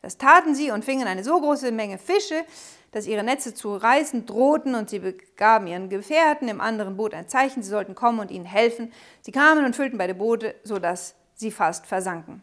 Das 0.02 0.18
taten 0.18 0.56
sie 0.56 0.72
und 0.72 0.86
fingen 0.86 1.08
eine 1.08 1.24
so 1.24 1.42
große 1.42 1.72
Menge 1.72 1.98
Fische, 1.98 2.46
dass 2.92 3.08
ihre 3.08 3.24
Netze 3.24 3.54
zu 3.54 3.76
reißen 3.76 4.26
drohten 4.26 4.76
und 4.76 4.90
sie 4.90 5.00
begaben 5.00 5.68
ihren 5.68 5.90
Gefährten 5.90 6.48
im 6.48 6.62
anderen 6.62 6.96
Boot 6.96 7.14
ein 7.14 7.28
Zeichen, 7.28 7.64
sie 7.64 7.70
sollten 7.70 7.96
kommen 7.96 8.20
und 8.20 8.32
ihnen 8.32 8.46
helfen. 8.46 8.94
Sie 9.22 9.32
kamen 9.32 9.66
und 9.66 9.76
füllten 9.76 9.98
beide 9.98 10.16
Boote, 10.16 10.56
sodass 10.64 11.16
sie 11.34 11.52
fast 11.52 11.86
versanken. 11.86 12.42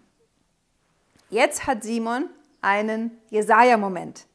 Jetzt 1.31 1.67
hat 1.67 1.83
Simon 1.83 2.29
einen 2.67 3.13
Jesaja-Moment. 3.31 4.27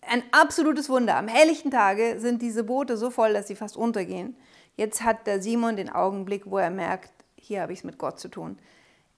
Ein 0.00 0.22
absolutes 0.32 0.88
Wunder. 0.88 1.16
Am 1.16 1.28
helllichten 1.28 1.70
Tage 1.70 2.18
sind 2.18 2.40
diese 2.40 2.64
Boote 2.64 2.96
so 2.96 3.10
voll, 3.10 3.34
dass 3.34 3.46
sie 3.46 3.56
fast 3.56 3.76
untergehen. 3.76 4.38
Jetzt 4.74 5.02
hat 5.02 5.26
der 5.26 5.42
Simon 5.42 5.76
den 5.76 5.90
Augenblick, 5.90 6.50
wo 6.50 6.56
er 6.56 6.70
merkt, 6.70 7.12
hier 7.36 7.60
habe 7.60 7.74
ich 7.74 7.80
es 7.80 7.84
mit 7.84 7.98
Gott 7.98 8.18
zu 8.18 8.28
tun. 8.28 8.58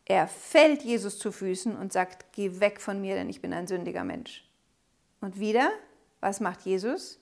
Er 0.05 0.27
fällt 0.27 0.83
Jesus 0.83 1.21
zu 1.21 1.31
Füßen 1.31 1.77
und 1.77 1.93
sagt, 1.93 2.27
geh 2.33 2.59
weg 2.59 2.81
von 2.81 3.01
mir, 3.01 3.15
denn 3.15 3.31
ich 3.31 3.41
bin 3.41 3.53
ein 3.53 3.69
sündiger 3.69 4.03
Mensch. 4.03 4.45
Und 5.21 5.39
wieder, 5.39 5.71
was 6.21 6.41
macht 6.41 6.63
Jesus? 6.63 7.21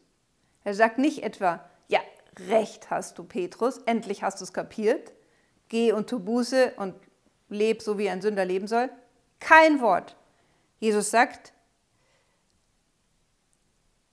Er 0.64 0.72
sagt 0.72 0.96
nicht 0.96 1.22
etwa, 1.22 1.62
ja, 1.88 2.00
recht 2.48 2.88
hast 2.88 3.18
du, 3.18 3.24
Petrus, 3.24 3.78
endlich 3.84 4.22
hast 4.22 4.40
du 4.40 4.44
es 4.44 4.54
kapiert, 4.54 5.12
geh 5.68 5.92
und 5.92 6.08
tu 6.08 6.20
Buße 6.20 6.72
und 6.78 6.94
leb 7.50 7.82
so, 7.82 7.98
wie 7.98 8.08
ein 8.08 8.22
Sünder 8.22 8.46
leben 8.46 8.66
soll. 8.66 8.88
Kein 9.40 9.82
Wort. 9.82 10.16
Jesus 10.84 11.10
sagt, 11.10 11.54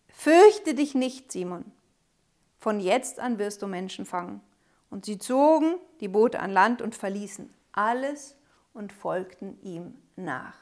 fürchte 0.07 0.73
dich 0.73 0.95
nicht, 0.95 1.29
Simon. 1.29 1.69
Von 2.59 2.79
jetzt 2.79 3.19
an 3.19 3.39
wirst 3.39 3.61
du 3.61 3.67
Menschen 3.67 4.05
fangen. 4.05 4.39
Und 4.89 5.03
sie 5.03 5.17
zogen 5.17 5.75
die 5.99 6.07
Boote 6.07 6.39
an 6.39 6.49
Land 6.49 6.81
und 6.81 6.95
verließen 6.95 7.53
alles 7.73 8.37
und 8.73 8.93
folgten 8.93 9.61
ihm 9.63 9.97
nach. 10.15 10.55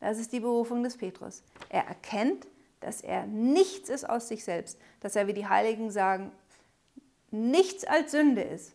Das 0.00 0.18
ist 0.18 0.32
die 0.32 0.40
Berufung 0.40 0.82
des 0.82 0.96
Petrus. 0.96 1.44
Er 1.68 1.86
erkennt, 1.86 2.48
dass 2.80 3.00
er 3.00 3.24
nichts 3.28 3.88
ist 3.90 4.10
aus 4.10 4.26
sich 4.26 4.42
selbst, 4.42 4.76
dass 4.98 5.14
er, 5.14 5.28
wie 5.28 5.34
die 5.34 5.46
Heiligen 5.46 5.92
sagen, 5.92 6.32
nichts 7.30 7.84
als 7.84 8.10
Sünde 8.10 8.42
ist. 8.42 8.72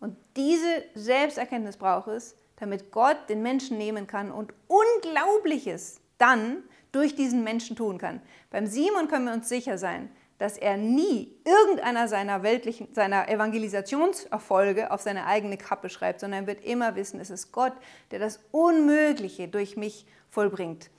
Und 0.00 0.16
diese 0.34 0.82
Selbsterkenntnis 0.94 1.76
braucht 1.76 2.08
es, 2.08 2.36
damit 2.56 2.90
Gott 2.90 3.28
den 3.28 3.42
Menschen 3.42 3.76
nehmen 3.76 4.06
kann 4.06 4.32
und 4.32 4.54
Unglaubliches 4.66 6.00
dann 6.18 6.62
durch 6.92 7.14
diesen 7.14 7.44
Menschen 7.44 7.76
tun 7.76 7.98
kann. 7.98 8.22
Beim 8.50 8.66
Simon 8.66 9.08
können 9.08 9.26
wir 9.26 9.32
uns 9.32 9.48
sicher 9.48 9.78
sein, 9.78 10.10
dass 10.38 10.58
er 10.58 10.76
nie 10.76 11.34
irgendeiner 11.44 12.08
seiner 12.08 12.42
weltlichen, 12.42 12.88
seiner 12.92 13.28
Evangelisationserfolge 13.28 14.90
auf 14.90 15.00
seine 15.00 15.26
eigene 15.26 15.56
Kappe 15.56 15.88
schreibt, 15.88 16.20
sondern 16.20 16.44
er 16.44 16.46
wird 16.46 16.64
immer 16.64 16.94
wissen, 16.94 17.20
es 17.20 17.30
ist 17.30 17.52
Gott, 17.52 17.72
der 18.10 18.18
das 18.18 18.40
Unmögliche 18.50 19.48
durch 19.48 19.76
mich 19.76 20.06
vollbringt. 20.28 20.90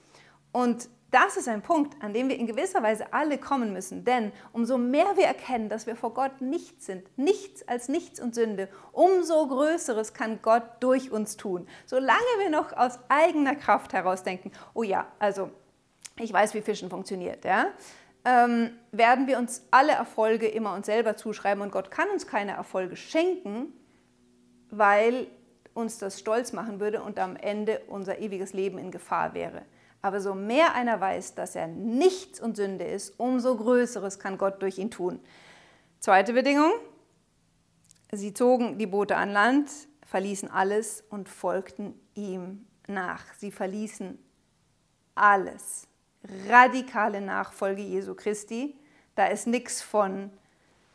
Und 0.52 0.90
das 1.12 1.38
ist 1.38 1.48
ein 1.48 1.62
Punkt, 1.62 2.02
an 2.04 2.14
dem 2.14 2.28
wir 2.28 2.38
in 2.38 2.48
gewisser 2.48 2.84
Weise 2.84 3.14
alle 3.14 3.38
kommen 3.38 3.72
müssen. 3.72 4.04
Denn 4.04 4.34
umso 4.52 4.78
mehr 4.78 5.16
wir 5.16 5.26
erkennen, 5.26 5.70
dass 5.70 5.88
wir 5.88 5.96
vor 5.96 6.14
Gott 6.14 6.42
nichts 6.42 6.86
sind, 6.86 7.06
nichts 7.18 7.66
als 7.68 7.88
nichts 7.88 8.20
und 8.20 8.36
Sünde, 8.36 8.68
umso 8.92 9.48
Größeres 9.48 10.14
kann 10.14 10.40
Gott 10.42 10.64
durch 10.82 11.12
uns 11.12 11.38
tun. 11.38 11.68
Solange 11.86 12.20
wir 12.40 12.50
noch 12.50 12.74
aus 12.74 13.00
eigener 13.08 13.56
Kraft 13.56 13.94
heraus 13.94 14.24
denken, 14.24 14.52
oh 14.74 14.84
ja, 14.84 15.08
also 15.20 15.50
ich 16.20 16.34
weiß, 16.34 16.54
wie 16.54 16.62
Fischen 16.62 16.90
funktioniert, 16.90 17.46
ja, 17.46 17.68
ähm, 18.26 18.72
werden 18.92 19.28
wir 19.28 19.38
uns 19.38 19.66
alle 19.72 19.94
Erfolge 19.94 20.48
immer 20.48 20.74
uns 20.74 20.88
selber 20.88 21.16
zuschreiben 21.16 21.64
und 21.64 21.72
Gott 21.72 21.90
kann 21.90 22.10
uns 22.10 22.28
keine 22.28 22.52
Erfolge 22.52 22.98
schenken, 22.98 23.72
weil 24.70 25.28
uns 25.74 26.00
das 26.00 26.20
stolz 26.20 26.52
machen 26.52 26.82
würde 26.82 27.02
und 27.02 27.20
am 27.20 27.38
Ende 27.38 27.82
unser 27.88 28.20
ewiges 28.20 28.52
Leben 28.52 28.78
in 28.78 28.92
Gefahr 28.92 29.34
wäre. 29.34 29.62
Aber 30.02 30.22
so 30.22 30.34
mehr 30.34 30.76
einer 30.76 31.02
weiß, 31.02 31.36
dass 31.36 31.56
er 31.56 31.68
nichts 31.68 32.40
und 32.40 32.56
Sünde 32.56 32.86
ist, 32.86 33.20
umso 33.20 33.56
Größeres 33.58 34.20
kann 34.20 34.38
Gott 34.38 34.62
durch 34.62 34.78
ihn 34.78 34.92
tun. 34.92 35.20
Zweite 36.00 36.34
Bedingung, 36.34 36.72
sie 38.12 38.34
zogen 38.34 38.78
die 38.78 38.88
Boote 38.88 39.16
an 39.18 39.32
Land, 39.32 39.70
verließen 40.06 40.50
alles 40.50 41.04
und 41.10 41.28
folgten 41.28 42.00
ihm 42.14 42.66
nach. 42.88 43.34
Sie 43.34 43.52
verließen 43.52 44.18
alles. 45.16 45.88
Radikale 46.48 47.22
Nachfolge 47.22 47.82
Jesu 47.82 48.16
Christi. 48.16 48.78
Da 49.16 49.28
ist 49.28 49.48
nichts 49.48 49.82
von 49.82 50.32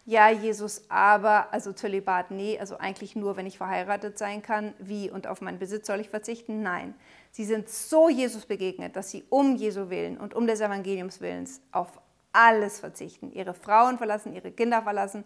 ja, 0.05 0.31
Jesus, 0.31 0.83
aber, 0.89 1.53
also 1.53 1.73
Zölibat, 1.73 2.33
nee, 2.33 2.59
also 2.59 2.77
eigentlich 2.77 3.15
nur, 3.15 3.37
wenn 3.37 3.47
ich 3.47 3.57
verheiratet 3.57 4.19
sein 4.19 4.43
kann, 4.43 4.75
wie 4.81 5.09
und 5.11 5.29
auf 5.29 5.41
meinen 5.41 5.61
Besitz 5.61 5.87
soll 5.87 6.01
ich 6.01 6.09
verzichten? 6.09 6.63
Nein. 6.63 6.95
Sie 7.31 7.45
sind 7.45 7.69
so 7.69 8.09
Jesus 8.09 8.47
begegnet, 8.47 8.97
dass 8.97 9.11
sie 9.11 9.25
um 9.31 9.55
Jesu 9.55 9.91
willen 9.91 10.19
und 10.19 10.35
um 10.35 10.47
des 10.47 10.61
Evangeliums 10.61 11.21
willens 11.21 11.61
auf 11.71 12.01
alles 12.33 12.81
verzichten. 12.81 13.31
Ihre 13.31 13.55
Frauen 13.55 13.97
verlassen, 13.97 14.35
ihre 14.35 14.51
Kinder 14.51 14.83
verlassen, 14.83 15.25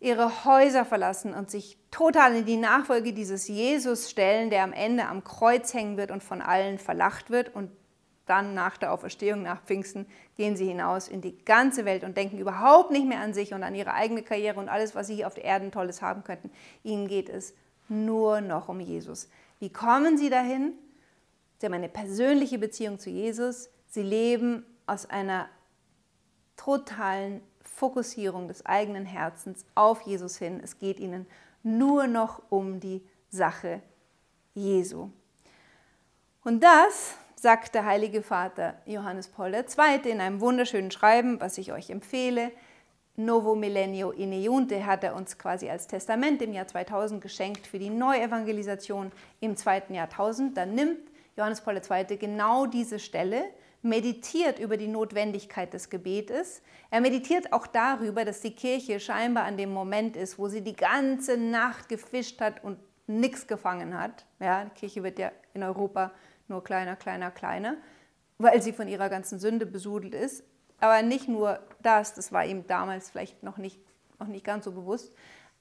ihre 0.00 0.44
Häuser 0.44 0.84
verlassen 0.84 1.32
und 1.32 1.50
sich 1.50 1.78
total 1.90 2.34
in 2.34 2.46
die 2.46 2.56
Nachfolge 2.56 3.12
dieses 3.12 3.46
Jesus 3.46 4.10
stellen, 4.10 4.50
der 4.50 4.64
am 4.64 4.72
Ende 4.72 5.06
am 5.06 5.22
Kreuz 5.22 5.72
hängen 5.72 5.96
wird 5.96 6.10
und 6.10 6.24
von 6.24 6.42
allen 6.42 6.78
verlacht 6.78 7.30
wird 7.30 7.54
und 7.54 7.70
dann 8.28 8.54
nach 8.54 8.76
der 8.76 8.92
Auferstehung, 8.92 9.42
nach 9.42 9.62
Pfingsten, 9.62 10.06
gehen 10.36 10.56
sie 10.56 10.66
hinaus 10.66 11.08
in 11.08 11.20
die 11.20 11.36
ganze 11.44 11.84
Welt 11.84 12.04
und 12.04 12.16
denken 12.16 12.38
überhaupt 12.38 12.90
nicht 12.90 13.06
mehr 13.06 13.20
an 13.20 13.34
sich 13.34 13.54
und 13.54 13.62
an 13.62 13.74
ihre 13.74 13.92
eigene 13.94 14.22
Karriere 14.22 14.60
und 14.60 14.68
alles, 14.68 14.94
was 14.94 15.06
sie 15.06 15.16
hier 15.16 15.26
auf 15.26 15.34
der 15.34 15.44
Erde 15.44 15.70
Tolles 15.70 16.02
haben 16.02 16.24
könnten. 16.24 16.50
Ihnen 16.82 17.08
geht 17.08 17.28
es 17.28 17.54
nur 17.88 18.40
noch 18.40 18.68
um 18.68 18.80
Jesus. 18.80 19.28
Wie 19.58 19.72
kommen 19.72 20.18
sie 20.18 20.30
dahin? 20.30 20.74
Sie 21.58 21.66
haben 21.66 21.74
eine 21.74 21.88
persönliche 21.88 22.58
Beziehung 22.58 22.98
zu 22.98 23.10
Jesus. 23.10 23.70
Sie 23.88 24.02
leben 24.02 24.64
aus 24.86 25.06
einer 25.06 25.48
totalen 26.56 27.40
Fokussierung 27.62 28.48
des 28.48 28.66
eigenen 28.66 29.06
Herzens 29.06 29.64
auf 29.74 30.02
Jesus 30.02 30.36
hin. 30.36 30.60
Es 30.62 30.78
geht 30.78 31.00
ihnen 31.00 31.26
nur 31.62 32.06
noch 32.06 32.42
um 32.50 32.80
die 32.80 33.02
Sache 33.30 33.82
Jesu. 34.54 35.10
Und 36.44 36.60
das 36.62 37.16
sagt 37.38 37.76
der 37.76 37.86
Heilige 37.86 38.22
Vater 38.22 38.74
Johannes 38.84 39.28
Paul 39.28 39.54
II. 39.54 40.10
in 40.10 40.20
einem 40.20 40.40
wunderschönen 40.40 40.90
Schreiben, 40.90 41.40
was 41.40 41.56
ich 41.56 41.72
euch 41.72 41.88
empfehle. 41.88 42.50
Novo 43.14 43.54
Millennio 43.54 44.10
Ineiunte 44.10 44.84
hat 44.86 45.04
er 45.04 45.14
uns 45.14 45.38
quasi 45.38 45.70
als 45.70 45.86
Testament 45.86 46.42
im 46.42 46.52
Jahr 46.52 46.66
2000 46.66 47.20
geschenkt 47.20 47.68
für 47.68 47.78
die 47.78 47.90
Neuevangelisation 47.90 49.12
im 49.38 49.56
zweiten 49.56 49.94
Jahrtausend. 49.94 50.56
Da 50.56 50.66
nimmt 50.66 50.98
Johannes 51.36 51.60
Paul 51.60 51.76
II. 51.76 52.16
genau 52.16 52.66
diese 52.66 52.98
Stelle, 52.98 53.44
meditiert 53.82 54.58
über 54.58 54.76
die 54.76 54.88
Notwendigkeit 54.88 55.72
des 55.72 55.90
Gebetes. 55.90 56.60
Er 56.90 57.00
meditiert 57.00 57.52
auch 57.52 57.68
darüber, 57.68 58.24
dass 58.24 58.40
die 58.40 58.50
Kirche 58.50 58.98
scheinbar 58.98 59.44
an 59.44 59.56
dem 59.56 59.72
Moment 59.72 60.16
ist, 60.16 60.40
wo 60.40 60.48
sie 60.48 60.62
die 60.62 60.74
ganze 60.74 61.36
Nacht 61.36 61.88
gefischt 61.88 62.40
hat 62.40 62.64
und 62.64 62.78
nichts 63.06 63.46
gefangen 63.46 63.96
hat. 63.96 64.26
Ja, 64.40 64.64
die 64.64 64.70
Kirche 64.70 65.04
wird 65.04 65.20
ja 65.20 65.30
in 65.54 65.62
Europa 65.62 66.10
nur 66.48 66.64
kleiner, 66.64 66.96
kleiner, 66.96 67.30
kleiner, 67.30 67.76
weil 68.38 68.62
sie 68.62 68.72
von 68.72 68.88
ihrer 68.88 69.08
ganzen 69.08 69.38
Sünde 69.38 69.66
besudelt 69.66 70.14
ist. 70.14 70.44
Aber 70.80 71.02
nicht 71.02 71.28
nur 71.28 71.60
das, 71.82 72.14
das 72.14 72.32
war 72.32 72.44
ihm 72.44 72.66
damals 72.66 73.10
vielleicht 73.10 73.42
noch 73.42 73.56
nicht, 73.56 73.80
noch 74.18 74.28
nicht 74.28 74.44
ganz 74.44 74.64
so 74.64 74.72
bewusst. 74.72 75.12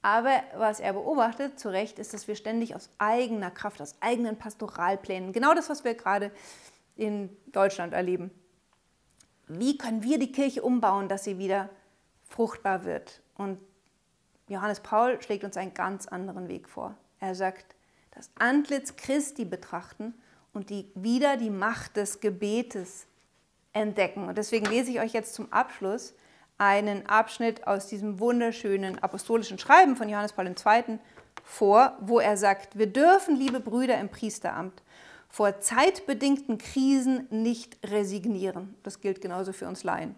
Aber 0.01 0.43
was 0.55 0.79
er 0.79 0.93
beobachtet, 0.93 1.59
zu 1.59 1.69
Recht, 1.69 1.97
ist, 1.99 2.13
dass 2.13 2.27
wir 2.27 2.35
ständig 2.35 2.75
aus 2.75 2.89
eigener 2.97 3.51
Kraft, 3.51 3.81
aus 3.81 3.95
eigenen 3.99 4.37
Pastoralplänen, 4.37 5.33
genau 5.33 5.53
das, 5.53 5.69
was 5.69 5.83
wir 5.83 5.95
gerade 5.95 6.31
in 6.95 7.35
Deutschland 7.47 7.93
erleben, 7.93 8.31
wie 9.47 9.77
können 9.77 10.03
wir 10.03 10.19
die 10.19 10.31
Kirche 10.31 10.61
umbauen, 10.61 11.09
dass 11.09 11.23
sie 11.23 11.37
wieder 11.37 11.69
fruchtbar 12.23 12.83
wird? 12.83 13.21
Und 13.35 13.59
Johannes 14.49 14.81
Paul 14.81 15.21
schlägt 15.21 15.43
uns 15.43 15.57
einen 15.57 15.73
ganz 15.73 16.07
anderen 16.07 16.47
Weg 16.47 16.69
vor. 16.69 16.95
Er 17.19 17.33
sagt, 17.33 17.75
das 18.11 18.29
Antlitz 18.35 18.95
Christi 18.95 19.45
betrachten 19.45 20.13
und 20.57 20.71
die, 20.71 20.89
wieder 20.95 21.37
die 21.37 21.51
Macht 21.51 21.97
des 21.97 22.19
Gebetes 22.19 23.05
entdecken. 23.73 24.27
Und 24.27 24.39
deswegen 24.39 24.65
lese 24.65 24.89
ich 24.89 24.99
euch 24.99 25.13
jetzt 25.13 25.35
zum 25.35 25.53
Abschluss 25.53 26.15
einen 26.57 27.05
Abschnitt 27.05 27.67
aus 27.67 27.85
diesem 27.85 28.19
wunderschönen 28.19 28.97
apostolischen 28.97 29.59
Schreiben 29.59 29.95
von 29.95 30.09
Johannes 30.09 30.33
Paul 30.33 30.47
II. 30.47 30.97
vor, 31.43 31.95
wo 32.01 32.19
er 32.19 32.37
sagt, 32.37 32.75
wir 32.75 32.87
dürfen, 32.87 33.35
liebe 33.35 33.59
Brüder 33.59 33.99
im 33.99 34.09
Priesteramt, 34.09 34.81
vor 35.29 35.59
zeitbedingten 35.59 36.57
Krisen 36.57 37.27
nicht 37.29 37.77
resignieren. 37.85 38.73
Das 38.81 38.99
gilt 38.99 39.21
genauso 39.21 39.53
für 39.53 39.67
uns 39.67 39.83
Laien. 39.83 40.15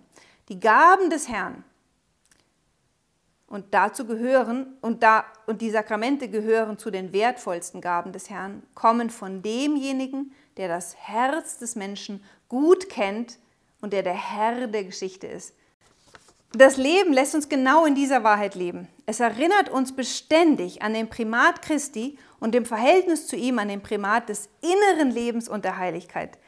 Die 0.47 0.61
Gaben 0.61 1.09
des 1.09 1.27
Herrn 1.27 1.65
und 3.49 3.73
dazu 3.73 4.05
gehören 4.05 4.77
und 4.81 5.03
da 5.03 5.25
und 5.47 5.61
die 5.61 5.71
Sakramente 5.71 6.29
gehören 6.29 6.77
zu 6.77 6.91
den 6.91 7.11
wertvollsten 7.11 7.81
Gaben 7.81 8.13
des 8.13 8.29
Herrn, 8.29 8.63
kommen 8.75 9.09
von 9.09 9.41
demjenigen, 9.41 10.31
der 10.57 10.67
das 10.67 10.95
Herz 10.95 11.57
des 11.57 11.75
Menschen 11.75 12.23
gut 12.47 12.89
kennt 12.89 13.39
und 13.81 13.91
der 13.91 14.03
der 14.03 14.13
Herr 14.13 14.67
der 14.67 14.83
Geschichte 14.83 15.27
ist. 15.27 15.55
Das 16.53 16.77
Leben 16.77 17.13
lässt 17.13 17.35
uns 17.35 17.47
genau 17.47 17.85
in 17.85 17.93
dieser 17.93 18.23
Wahrheit 18.23 18.55
leben. 18.55 18.87
Es 19.05 19.19
erinnert 19.19 19.69
uns 19.69 19.95
beständig 19.95 20.81
an 20.81 20.93
den 20.93 21.07
Primat 21.07 21.61
Christi 21.61 22.17
und 22.39 22.53
dem 22.53 22.65
Verhältnis 22.65 23.27
zu 23.27 23.35
ihm, 23.35 23.59
an 23.59 23.67
den 23.67 23.81
Primat 23.81 24.29
des 24.29 24.49
inneren 24.61 25.11
Lebens 25.11 25.47
und 25.47 25.63
der 25.63 25.77
Heiligkeit. 25.77 26.39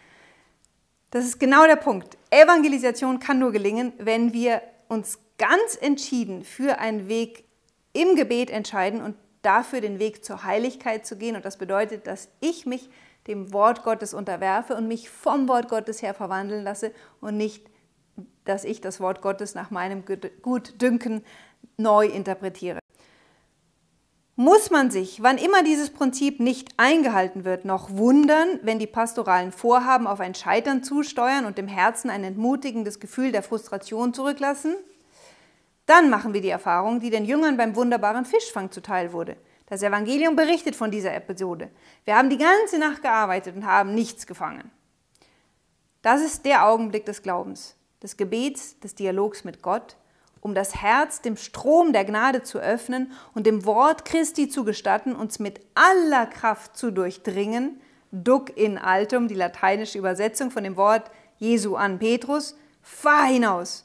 Das 1.12 1.26
ist 1.26 1.40
genau 1.40 1.66
der 1.68 1.76
Punkt. 1.76 2.18
Evangelisation 2.32 3.20
kann 3.20 3.38
nur 3.38 3.52
gelingen, 3.52 3.94
wenn 4.00 4.34
wir 4.34 4.62
uns 4.88 5.20
ganz 5.42 5.76
entschieden 5.76 6.44
für 6.44 6.78
einen 6.78 7.08
Weg 7.08 7.46
im 7.94 8.16
Gebet 8.16 8.52
entscheiden 8.52 9.02
und 9.02 9.16
dafür 9.42 9.82
den 9.82 9.98
Weg 9.98 10.24
zur 10.24 10.44
Heiligkeit 10.44 11.06
zu 11.06 11.18
gehen. 11.18 11.36
Und 11.36 11.44
das 11.44 11.58
bedeutet, 11.58 12.06
dass 12.06 12.30
ich 12.42 12.68
mich 12.68 12.90
dem 13.26 13.52
Wort 13.52 13.84
Gottes 13.84 14.14
unterwerfe 14.14 14.76
und 14.76 14.88
mich 14.88 15.10
vom 15.10 15.50
Wort 15.50 15.68
Gottes 15.68 16.02
her 16.02 16.14
verwandeln 16.14 16.64
lasse 16.64 16.92
und 17.20 17.38
nicht 17.38 17.70
dass 18.44 18.64
ich 18.64 18.82
das 18.82 19.00
Wort 19.00 19.22
Gottes 19.22 19.56
nach 19.56 19.72
meinem 19.72 20.04
Gutdünken 20.42 21.24
neu 21.78 22.08
interpretiere. 22.08 22.80
Muss 24.36 24.72
man 24.72 24.90
sich, 24.90 25.22
wann 25.22 25.38
immer 25.38 25.64
dieses 25.64 25.92
Prinzip 25.92 26.40
nicht 26.40 26.70
eingehalten 26.78 27.46
wird, 27.46 27.66
noch 27.66 27.92
wundern, 27.92 28.60
wenn 28.64 28.80
die 28.80 28.88
pastoralen 28.88 29.52
Vorhaben 29.52 30.08
auf 30.08 30.20
ein 30.20 30.34
Scheitern 30.34 30.84
zusteuern 30.84 31.46
und 31.46 31.60
im 31.60 31.68
Herzen 31.68 32.10
ein 32.10 32.24
entmutigendes 32.24 33.00
Gefühl 33.00 33.32
der 33.32 33.44
Frustration 33.44 34.14
zurücklassen? 34.14 34.76
Dann 35.92 36.10
machen 36.10 36.34
wir 36.34 36.40
die 36.40 36.48
Erfahrung, 36.48 37.02
die 37.02 37.10
den 37.10 37.26
Jüngern 37.26 37.58
beim 37.58 37.76
wunderbaren 37.76 38.24
Fischfang 38.24 38.72
zuteil 38.72 39.12
wurde. 39.12 39.36
Das 39.66 39.84
Evangelium 39.84 40.38
berichtet 40.38 40.74
von 40.74 40.90
dieser 40.90 41.14
Episode. 41.14 41.70
Wir 42.06 42.16
haben 42.16 42.30
die 42.30 42.38
ganze 42.38 42.80
Nacht 42.80 43.02
gearbeitet 43.02 43.58
und 43.58 43.66
haben 43.66 43.94
nichts 43.94 44.26
gefangen. 44.26 44.72
Das 46.02 46.22
ist 46.22 46.46
der 46.46 46.66
Augenblick 46.66 47.06
des 47.06 47.24
Glaubens 47.24 47.76
des 48.02 48.16
Gebets, 48.16 48.80
des 48.80 48.96
Dialogs 48.96 49.44
mit 49.44 49.62
Gott, 49.62 49.98
um 50.40 50.56
das 50.56 50.82
Herz 50.82 51.20
dem 51.20 51.36
Strom 51.36 51.92
der 51.92 52.06
Gnade 52.06 52.42
zu 52.42 52.60
öffnen 52.60 53.12
und 53.34 53.46
dem 53.46 53.66
Wort 53.66 54.06
Christi 54.06 54.48
zu 54.48 54.64
gestatten, 54.64 55.14
uns 55.14 55.40
mit 55.40 55.60
aller 55.76 56.26
Kraft 56.26 56.78
zu 56.78 56.92
durchdringen, 56.92 57.82
duc 58.14 58.58
in 58.58 58.78
altum, 58.78 59.28
die 59.28 59.36
lateinische 59.36 59.98
Übersetzung 59.98 60.52
von 60.52 60.64
dem 60.64 60.78
Wort 60.78 61.12
Jesu 61.38 61.76
an 61.76 62.00
Petrus, 62.00 62.56
fahr 62.82 63.26
hinaus. 63.26 63.84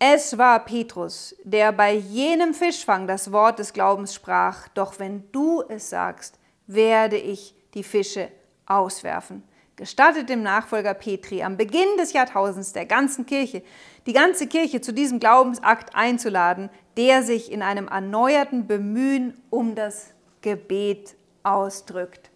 Es 0.00 0.36
war 0.38 0.64
Petrus, 0.64 1.36
der 1.44 1.70
bei 1.70 1.92
jenem 1.92 2.54
Fischfang 2.54 3.06
das 3.06 3.30
Wort 3.30 3.58
des 3.60 3.72
Glaubens 3.72 4.14
sprach, 4.14 4.66
doch 4.68 4.98
wenn 4.98 5.30
du 5.30 5.62
es 5.68 5.90
sagst, 5.90 6.40
werde 6.66 7.18
ich 7.18 7.54
die 7.74 7.84
Fische 7.84 8.28
auswerfen 8.66 9.44
gestattet 9.80 10.28
dem 10.28 10.42
Nachfolger 10.42 10.92
Petri 10.92 11.42
am 11.42 11.56
Beginn 11.56 11.96
des 11.98 12.12
Jahrtausends 12.12 12.74
der 12.74 12.84
ganzen 12.84 13.24
Kirche, 13.24 13.62
die 14.06 14.12
ganze 14.12 14.46
Kirche 14.46 14.82
zu 14.82 14.92
diesem 14.92 15.20
Glaubensakt 15.20 15.94
einzuladen, 15.94 16.68
der 16.98 17.22
sich 17.22 17.50
in 17.50 17.62
einem 17.62 17.88
erneuerten 17.88 18.66
Bemühen 18.66 19.40
um 19.48 19.74
das 19.74 20.12
Gebet 20.42 21.14
ausdrückt. 21.44 22.30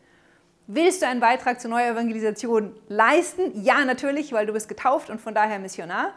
Willst 0.67 1.03
du 1.03 1.07
einen 1.07 1.21
Beitrag 1.21 1.61
zur 1.61 1.69
Neuevangelisation 1.69 2.75
leisten? 2.89 3.63
Ja, 3.63 3.85
natürlich, 3.85 4.33
weil 4.33 4.47
du 4.47 4.55
bist 4.55 4.67
getauft 4.67 5.11
und 5.11 5.21
von 5.21 5.35
daher 5.35 5.59
Missionar. 5.59 6.15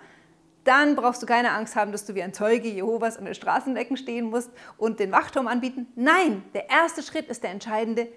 Dann 0.68 0.98
brauchst 0.98 1.22
du 1.22 1.26
keine 1.26 1.52
Angst 1.54 1.78
haben, 1.78 1.94
dass 1.94 2.06
du 2.06 2.14
wie 2.14 2.22
ein 2.22 2.34
Zeuge 2.34 2.68
Jehovas 2.68 3.16
an 3.16 3.24
den 3.24 3.34
Straßenecken 3.34 3.96
stehen 3.96 4.26
musst 4.26 4.52
und 4.78 5.00
den 5.00 5.14
Wachturm 5.14 5.48
anbieten. 5.48 5.88
Nein, 5.96 6.44
der 6.54 6.70
erste 6.70 7.02
Schritt 7.02 7.30
ist 7.30 7.44
der 7.44 7.52
entscheidende. 7.52 8.10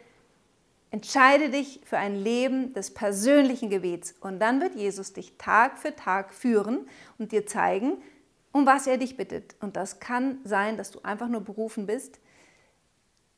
Entscheide 0.90 1.50
dich 1.50 1.80
für 1.84 1.96
ein 1.96 2.16
Leben 2.16 2.72
des 2.72 2.92
persönlichen 2.92 3.70
Gebets 3.70 4.16
und 4.20 4.40
dann 4.40 4.60
wird 4.60 4.74
Jesus 4.74 5.12
dich 5.12 5.38
Tag 5.38 5.78
für 5.78 5.94
Tag 5.94 6.34
führen 6.34 6.88
und 7.18 7.30
dir 7.30 7.46
zeigen, 7.46 8.02
um 8.50 8.66
was 8.66 8.88
er 8.88 8.98
dich 8.98 9.16
bittet. 9.16 9.54
Und 9.60 9.76
das 9.76 10.00
kann 10.00 10.40
sein, 10.42 10.76
dass 10.76 10.90
du 10.90 10.98
einfach 11.04 11.28
nur 11.28 11.42
berufen 11.42 11.86
bist, 11.86 12.18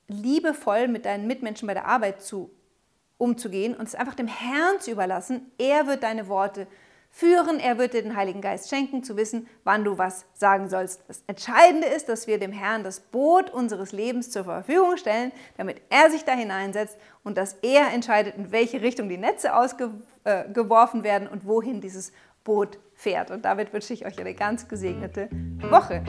liebevoll 0.09 0.89
mit 0.89 1.05
deinen 1.05 1.27
Mitmenschen 1.27 1.67
bei 1.67 1.75
der 1.75 1.85
Arbeit 1.85 2.23
zu, 2.23 2.51
umzugehen 3.19 3.77
und 3.77 3.87
es 3.87 3.95
einfach 3.95 4.15
dem 4.15 4.27
Herrn 4.27 4.81
zu 4.81 4.91
überlassen. 4.91 5.53
Er 5.59 5.87
wird 5.87 6.03
deine 6.03 6.29
Worte 6.29 6.67
führen. 7.13 7.61
Er 7.61 7.79
wird 7.79 7.93
dir 7.93 8.03
den 8.03 8.17
Heiligen 8.17 8.41
Geist 8.41 8.71
schenken, 8.71 9.05
zu 9.05 9.17
wissen, 9.17 9.47
wann 9.63 9.85
du 9.85 9.99
was 9.99 10.25
sagen 10.33 10.69
sollst. 10.69 11.03
Das 11.07 11.23
Entscheidende 11.29 11.87
ist, 11.87 12.09
dass 12.09 12.27
wir 12.27 12.39
dem 12.39 12.51
Herrn 12.51 12.83
das 12.83 12.99
Boot 12.99 13.51
unseres 13.51 13.93
Lebens 13.93 14.31
zur 14.31 14.45
Verfügung 14.45 14.97
stellen, 14.97 15.31
damit 15.59 15.81
er 15.91 16.11
sich 16.11 16.25
da 16.25 16.33
hineinsetzt 16.33 16.97
und 17.23 17.37
dass 17.37 17.55
er 17.63 17.93
entscheidet, 17.93 18.35
in 18.37 18.51
welche 18.51 18.81
Richtung 18.81 19.09
die 19.09 19.19
Netze 19.19 19.55
ausgeworfen 19.55 21.01
äh, 21.01 21.05
werden 21.05 21.29
und 21.29 21.47
wohin 21.47 21.81
dieses 21.81 22.13
Boot 22.43 22.79
fährt. 22.95 23.31
Und 23.31 23.45
damit 23.45 23.73
wünsche 23.73 23.93
ich 23.93 24.07
euch 24.07 24.19
eine 24.19 24.35
ganz 24.35 24.67
gesegnete 24.67 25.29
Woche. 25.71 26.03